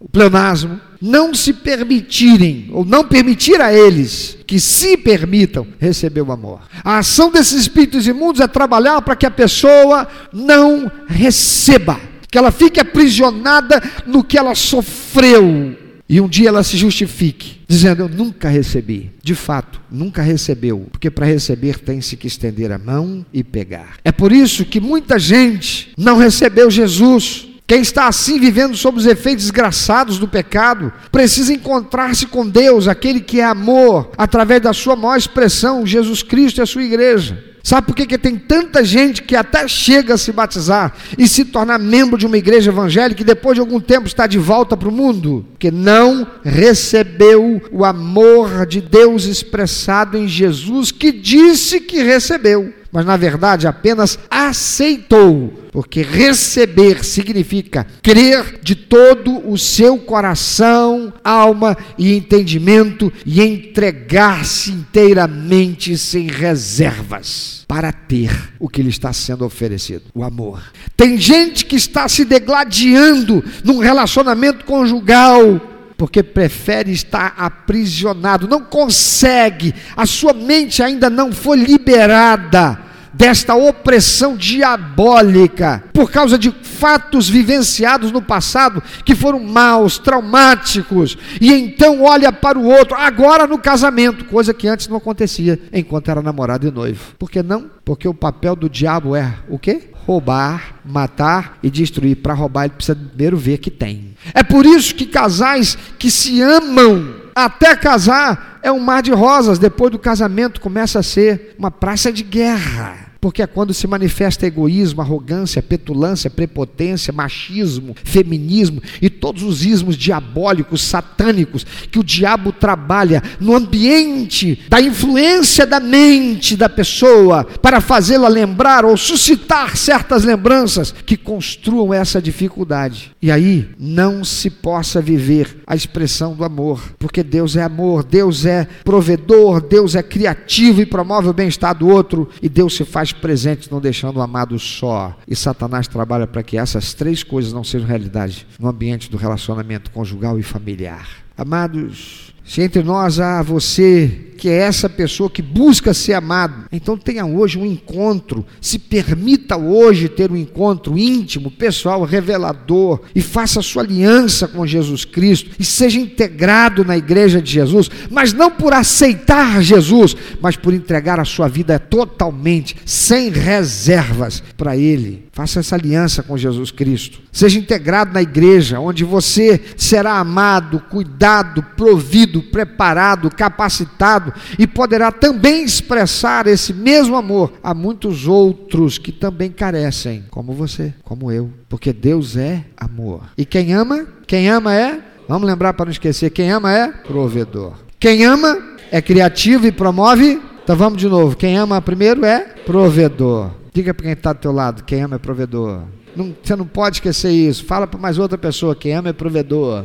o 0.00 0.08
pleonasmo, 0.08 0.80
não 1.00 1.34
se 1.34 1.52
permitirem, 1.52 2.68
ou 2.72 2.84
não 2.84 3.04
permitir 3.04 3.60
a 3.60 3.72
eles 3.72 4.38
que 4.46 4.58
se 4.58 4.96
permitam 4.96 5.66
receber 5.78 6.22
o 6.22 6.32
amor. 6.32 6.60
A 6.82 6.98
ação 6.98 7.30
desses 7.30 7.60
espíritos 7.60 8.06
imundos 8.06 8.40
é 8.40 8.46
trabalhar 8.46 9.00
para 9.02 9.16
que 9.16 9.26
a 9.26 9.30
pessoa 9.30 10.08
não 10.32 10.90
receba, 11.06 12.00
que 12.30 12.38
ela 12.38 12.50
fique 12.50 12.80
aprisionada 12.80 13.82
no 14.06 14.24
que 14.24 14.38
ela 14.38 14.54
sofreu. 14.54 15.76
E 16.08 16.20
um 16.20 16.28
dia 16.28 16.48
ela 16.48 16.62
se 16.62 16.76
justifique, 16.76 17.60
dizendo: 17.66 18.04
Eu 18.04 18.08
nunca 18.08 18.48
recebi. 18.48 19.10
De 19.22 19.34
fato, 19.34 19.80
nunca 19.90 20.22
recebeu, 20.22 20.86
porque 20.92 21.10
para 21.10 21.26
receber 21.26 21.80
tem-se 21.80 22.16
que 22.16 22.28
estender 22.28 22.70
a 22.70 22.78
mão 22.78 23.26
e 23.32 23.42
pegar. 23.42 23.96
É 24.04 24.12
por 24.12 24.30
isso 24.30 24.64
que 24.64 24.80
muita 24.80 25.18
gente 25.18 25.92
não 25.98 26.16
recebeu 26.16 26.70
Jesus, 26.70 27.48
quem 27.66 27.80
está 27.80 28.06
assim 28.06 28.38
vivendo 28.38 28.76
sob 28.76 28.98
os 28.98 29.06
efeitos 29.06 29.44
desgraçados 29.44 30.18
do 30.18 30.28
pecado, 30.28 30.92
precisa 31.10 31.52
encontrar-se 31.52 32.26
com 32.26 32.48
Deus, 32.48 32.86
aquele 32.86 33.20
que 33.20 33.40
é 33.40 33.44
amor, 33.44 34.12
através 34.16 34.62
da 34.62 34.72
sua 34.72 34.94
maior 34.94 35.16
expressão, 35.16 35.84
Jesus 35.84 36.22
Cristo 36.22 36.58
e 36.58 36.62
a 36.62 36.66
sua 36.66 36.84
igreja. 36.84 37.56
Sabe 37.66 37.88
por 37.88 37.96
que, 37.96 38.06
que 38.06 38.16
tem 38.16 38.36
tanta 38.36 38.84
gente 38.84 39.24
que 39.24 39.34
até 39.34 39.66
chega 39.66 40.14
a 40.14 40.16
se 40.16 40.30
batizar 40.30 40.94
e 41.18 41.26
se 41.26 41.44
tornar 41.44 41.80
membro 41.80 42.16
de 42.16 42.24
uma 42.24 42.38
igreja 42.38 42.70
evangélica 42.70 43.22
e 43.22 43.24
depois 43.24 43.56
de 43.56 43.60
algum 43.60 43.80
tempo 43.80 44.06
está 44.06 44.28
de 44.28 44.38
volta 44.38 44.76
para 44.76 44.88
o 44.88 44.92
mundo? 44.92 45.44
Porque 45.50 45.72
não 45.72 46.24
recebeu 46.44 47.60
o 47.72 47.84
amor 47.84 48.66
de 48.66 48.80
Deus 48.80 49.24
expressado 49.24 50.16
em 50.16 50.28
Jesus, 50.28 50.92
que 50.92 51.10
disse 51.10 51.80
que 51.80 52.04
recebeu 52.04 52.72
mas 52.96 53.04
na 53.04 53.18
verdade 53.18 53.66
apenas 53.66 54.18
aceitou, 54.30 55.52
porque 55.70 56.00
receber 56.00 57.04
significa 57.04 57.86
crer 58.02 58.58
de 58.62 58.74
todo 58.74 59.46
o 59.46 59.58
seu 59.58 59.98
coração, 59.98 61.12
alma 61.22 61.76
e 61.98 62.16
entendimento 62.16 63.12
e 63.26 63.42
entregar-se 63.42 64.70
inteiramente 64.70 65.98
sem 65.98 66.26
reservas 66.26 67.66
para 67.68 67.92
ter 67.92 68.30
o 68.58 68.66
que 68.66 68.80
lhe 68.80 68.88
está 68.88 69.12
sendo 69.12 69.44
oferecido, 69.44 70.04
o 70.14 70.24
amor. 70.24 70.62
Tem 70.96 71.18
gente 71.18 71.66
que 71.66 71.76
está 71.76 72.08
se 72.08 72.24
degladiando 72.24 73.44
num 73.62 73.76
relacionamento 73.76 74.64
conjugal 74.64 75.60
porque 75.98 76.22
prefere 76.22 76.92
estar 76.92 77.34
aprisionado, 77.36 78.48
não 78.48 78.62
consegue, 78.62 79.74
a 79.94 80.06
sua 80.06 80.32
mente 80.32 80.82
ainda 80.82 81.10
não 81.10 81.30
foi 81.30 81.58
liberada 81.58 82.85
desta 83.16 83.54
opressão 83.54 84.36
diabólica, 84.36 85.82
por 85.92 86.10
causa 86.10 86.38
de 86.38 86.50
fatos 86.50 87.28
vivenciados 87.28 88.12
no 88.12 88.20
passado 88.20 88.82
que 89.04 89.14
foram 89.14 89.40
maus, 89.40 89.98
traumáticos, 89.98 91.16
e 91.40 91.52
então 91.52 92.02
olha 92.02 92.30
para 92.30 92.58
o 92.58 92.66
outro, 92.66 92.94
agora 92.96 93.46
no 93.46 93.58
casamento, 93.58 94.26
coisa 94.26 94.52
que 94.52 94.68
antes 94.68 94.86
não 94.86 94.98
acontecia 94.98 95.58
enquanto 95.72 96.10
era 96.10 96.20
namorado 96.20 96.66
e 96.66 96.70
noivo. 96.70 97.14
Por 97.18 97.30
que 97.30 97.42
não? 97.42 97.70
Porque 97.84 98.06
o 98.06 98.14
papel 98.14 98.54
do 98.54 98.68
diabo 98.68 99.16
é 99.16 99.34
o 99.48 99.58
quê? 99.58 99.90
roubar, 100.06 100.76
matar 100.84 101.58
e 101.64 101.68
destruir. 101.68 102.16
Para 102.18 102.32
roubar, 102.32 102.66
ele 102.66 102.74
precisa 102.74 102.94
primeiro 102.94 103.36
ver 103.36 103.58
que 103.58 103.70
tem. 103.70 104.14
É 104.32 104.42
por 104.44 104.64
isso 104.64 104.94
que 104.94 105.04
casais 105.04 105.76
que 105.98 106.10
se 106.10 106.40
amam 106.40 107.25
até 107.36 107.76
casar 107.76 108.58
é 108.62 108.72
um 108.72 108.80
mar 108.80 109.02
de 109.02 109.12
rosas, 109.12 109.58
depois 109.58 109.92
do 109.92 109.98
casamento 109.98 110.58
começa 110.58 111.00
a 111.00 111.02
ser 111.02 111.54
uma 111.58 111.70
praça 111.70 112.10
de 112.10 112.22
guerra. 112.22 113.12
Porque 113.20 113.42
é 113.42 113.46
quando 113.46 113.74
se 113.74 113.86
manifesta 113.86 114.46
egoísmo, 114.46 115.00
arrogância, 115.00 115.62
petulância, 115.62 116.30
prepotência, 116.30 117.12
machismo, 117.12 117.94
feminismo 118.04 118.82
e 119.00 119.08
todos 119.08 119.42
os 119.42 119.64
ismos 119.64 119.96
diabólicos, 119.96 120.82
satânicos 120.82 121.64
que 121.90 121.98
o 121.98 122.04
diabo 122.04 122.52
trabalha 122.52 123.22
no 123.40 123.54
ambiente 123.54 124.60
da 124.68 124.80
influência 124.80 125.66
da 125.66 125.80
mente 125.80 126.56
da 126.56 126.68
pessoa 126.68 127.44
para 127.44 127.80
fazê-la 127.80 128.28
lembrar 128.28 128.84
ou 128.84 128.96
suscitar 128.96 129.76
certas 129.76 130.24
lembranças 130.24 130.92
que 130.92 131.16
construam 131.16 131.92
essa 131.92 132.20
dificuldade. 132.20 133.12
E 133.20 133.30
aí 133.30 133.68
não 133.78 134.24
se 134.24 134.50
possa 134.50 135.00
viver 135.00 135.62
a 135.66 135.74
expressão 135.74 136.34
do 136.34 136.44
amor, 136.44 136.80
porque 136.98 137.22
Deus 137.22 137.56
é 137.56 137.62
amor, 137.62 138.04
Deus 138.04 138.44
é 138.44 138.66
provedor, 138.84 139.60
Deus 139.60 139.94
é 139.94 140.02
criativo 140.02 140.80
e 140.80 140.86
promove 140.86 141.28
o 141.28 141.32
bem-estar 141.32 141.74
do 141.74 141.88
outro 141.88 142.28
e 142.40 142.48
Deus 142.48 142.76
se 142.76 142.84
faz 142.84 143.12
faz 143.16 143.20
presente 143.20 143.70
não 143.70 143.80
deixando 143.80 144.18
o 144.18 144.22
amado 144.22 144.58
só. 144.58 145.16
E 145.26 145.34
Satanás 145.34 145.88
trabalha 145.88 146.26
para 146.26 146.42
que 146.42 146.58
essas 146.58 146.94
três 146.94 147.22
coisas 147.22 147.52
não 147.52 147.64
sejam 147.64 147.88
realidade 147.88 148.46
no 148.58 148.68
ambiente 148.68 149.10
do 149.10 149.16
relacionamento 149.16 149.90
conjugal 149.90 150.38
e 150.38 150.42
familiar. 150.42 151.08
Amados, 151.36 152.32
se 152.46 152.62
entre 152.62 152.82
nós 152.82 153.18
há 153.18 153.42
você 153.42 154.22
que 154.36 154.48
é 154.48 154.58
essa 154.58 154.88
pessoa 154.88 155.30
que 155.30 155.40
busca 155.40 155.94
ser 155.94 156.12
amado, 156.12 156.66
então 156.70 156.96
tenha 156.96 157.24
hoje 157.24 157.58
um 157.58 157.64
encontro, 157.64 158.44
se 158.60 158.78
permita 158.78 159.56
hoje 159.56 160.08
ter 160.08 160.30
um 160.30 160.36
encontro 160.36 160.98
íntimo, 160.98 161.50
pessoal, 161.50 162.04
revelador, 162.04 163.00
e 163.14 163.22
faça 163.22 163.62
sua 163.62 163.82
aliança 163.82 164.46
com 164.46 164.66
Jesus 164.66 165.04
Cristo, 165.04 165.50
e 165.58 165.64
seja 165.64 165.98
integrado 165.98 166.84
na 166.84 166.96
igreja 166.96 167.40
de 167.40 167.50
Jesus, 167.50 167.90
mas 168.10 168.32
não 168.32 168.50
por 168.50 168.74
aceitar 168.74 169.62
Jesus, 169.62 170.14
mas 170.40 170.54
por 170.54 170.74
entregar 170.74 171.18
a 171.18 171.24
sua 171.24 171.48
vida 171.48 171.78
totalmente, 171.78 172.76
sem 172.84 173.30
reservas 173.30 174.42
para 174.56 174.76
Ele. 174.76 175.25
Faça 175.36 175.60
essa 175.60 175.76
aliança 175.76 176.22
com 176.22 176.38
Jesus 176.38 176.70
Cristo. 176.70 177.20
Seja 177.30 177.58
integrado 177.58 178.10
na 178.10 178.22
igreja, 178.22 178.80
onde 178.80 179.04
você 179.04 179.60
será 179.76 180.14
amado, 180.14 180.80
cuidado, 180.88 181.62
provido, 181.76 182.40
preparado, 182.40 183.28
capacitado 183.28 184.32
e 184.58 184.66
poderá 184.66 185.12
também 185.12 185.62
expressar 185.62 186.46
esse 186.46 186.72
mesmo 186.72 187.16
amor 187.16 187.52
a 187.62 187.74
muitos 187.74 188.26
outros 188.26 188.96
que 188.96 189.12
também 189.12 189.50
carecem, 189.50 190.24
como 190.30 190.54
você, 190.54 190.94
como 191.04 191.30
eu, 191.30 191.50
porque 191.68 191.92
Deus 191.92 192.34
é 192.34 192.64
amor. 192.74 193.24
E 193.36 193.44
quem 193.44 193.74
ama, 193.74 194.06
quem 194.26 194.48
ama 194.48 194.74
é, 194.74 194.98
vamos 195.28 195.46
lembrar 195.46 195.74
para 195.74 195.84
não 195.84 195.92
esquecer, 195.92 196.30
quem 196.30 196.50
ama 196.50 196.72
é 196.72 196.88
provedor. 196.88 197.74
Quem 198.00 198.24
ama 198.24 198.56
é 198.90 199.02
criativo 199.02 199.66
e 199.66 199.72
promove. 199.72 200.40
Então 200.64 200.74
vamos 200.74 200.98
de 200.98 201.08
novo. 201.08 201.36
Quem 201.36 201.58
ama 201.58 201.82
primeiro 201.82 202.24
é 202.24 202.40
provedor. 202.64 203.50
Diga 203.76 203.92
para 203.92 204.04
quem 204.04 204.12
está 204.14 204.32
do 204.32 204.38
teu 204.38 204.52
lado, 204.52 204.84
quem 204.84 205.02
ama 205.02 205.16
é 205.16 205.18
provedor. 205.18 205.82
Não, 206.16 206.34
você 206.42 206.56
não 206.56 206.64
pode 206.64 206.96
esquecer 206.96 207.30
isso. 207.30 207.62
Fala 207.62 207.86
para 207.86 208.00
mais 208.00 208.18
outra 208.18 208.38
pessoa, 208.38 208.74
quem 208.74 208.94
ama 208.94 209.10
é 209.10 209.12
provedor. 209.12 209.84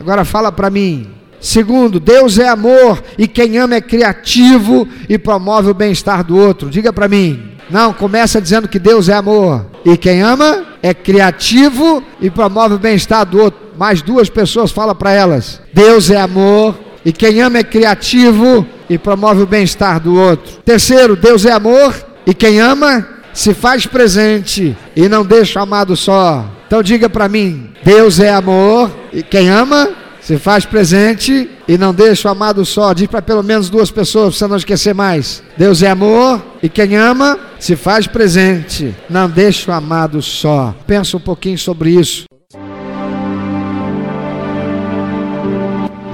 Agora 0.00 0.24
fala 0.24 0.50
para 0.50 0.68
mim. 0.68 1.06
Segundo, 1.40 2.00
Deus 2.00 2.40
é 2.40 2.48
amor 2.48 3.00
e 3.16 3.28
quem 3.28 3.56
ama 3.56 3.76
é 3.76 3.80
criativo 3.80 4.88
e 5.08 5.16
promove 5.16 5.70
o 5.70 5.74
bem-estar 5.74 6.24
do 6.24 6.36
outro. 6.36 6.68
Diga 6.68 6.92
para 6.92 7.06
mim. 7.06 7.52
Não, 7.70 7.92
começa 7.92 8.40
dizendo 8.40 8.66
que 8.66 8.80
Deus 8.80 9.08
é 9.08 9.14
amor 9.14 9.64
e 9.84 9.96
quem 9.96 10.22
ama 10.22 10.66
é 10.82 10.92
criativo 10.92 12.02
e 12.20 12.28
promove 12.28 12.74
o 12.74 12.78
bem-estar 12.80 13.24
do 13.24 13.40
outro. 13.40 13.60
Mais 13.78 14.02
duas 14.02 14.28
pessoas 14.28 14.72
fala 14.72 14.92
para 14.92 15.12
elas. 15.12 15.62
Deus 15.72 16.10
é 16.10 16.20
amor 16.20 16.76
e 17.04 17.12
quem 17.12 17.40
ama 17.40 17.58
é 17.58 17.62
criativo 17.62 18.66
e 18.88 18.98
promove 18.98 19.42
o 19.42 19.46
bem-estar 19.46 20.00
do 20.00 20.18
outro. 20.18 20.56
Terceiro, 20.64 21.14
Deus 21.14 21.46
é 21.46 21.52
amor 21.52 21.94
e 22.26 22.34
quem 22.34 22.58
ama 22.58 23.19
se 23.40 23.54
faz 23.54 23.86
presente 23.86 24.76
e 24.94 25.08
não 25.08 25.24
deixa 25.24 25.62
amado 25.62 25.96
só. 25.96 26.44
Então 26.66 26.82
diga 26.82 27.08
para 27.08 27.26
mim: 27.26 27.70
Deus 27.82 28.20
é 28.20 28.30
amor 28.30 28.90
e 29.14 29.22
quem 29.22 29.48
ama 29.48 29.88
se 30.20 30.36
faz 30.36 30.66
presente 30.66 31.48
e 31.66 31.78
não 31.78 31.94
deixa 31.94 32.28
o 32.28 32.30
amado 32.30 32.66
só. 32.66 32.92
Diz 32.92 33.06
para 33.06 33.22
pelo 33.22 33.42
menos 33.42 33.70
duas 33.70 33.90
pessoas, 33.90 34.34
para 34.34 34.38
você 34.38 34.46
não 34.46 34.56
esquecer 34.58 34.94
mais. 34.94 35.42
Deus 35.56 35.82
é 35.82 35.88
amor 35.88 36.42
e 36.62 36.68
quem 36.68 36.96
ama 36.96 37.38
se 37.58 37.76
faz 37.76 38.06
presente, 38.06 38.94
não 39.08 39.26
deixa 39.26 39.70
o 39.70 39.74
amado 39.74 40.20
só. 40.20 40.74
Pensa 40.86 41.16
um 41.16 41.20
pouquinho 41.20 41.56
sobre 41.56 41.92
isso. 41.92 42.24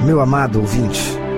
Meu 0.05 0.21
amado 0.21 0.61
ouvinte, 0.61 1.19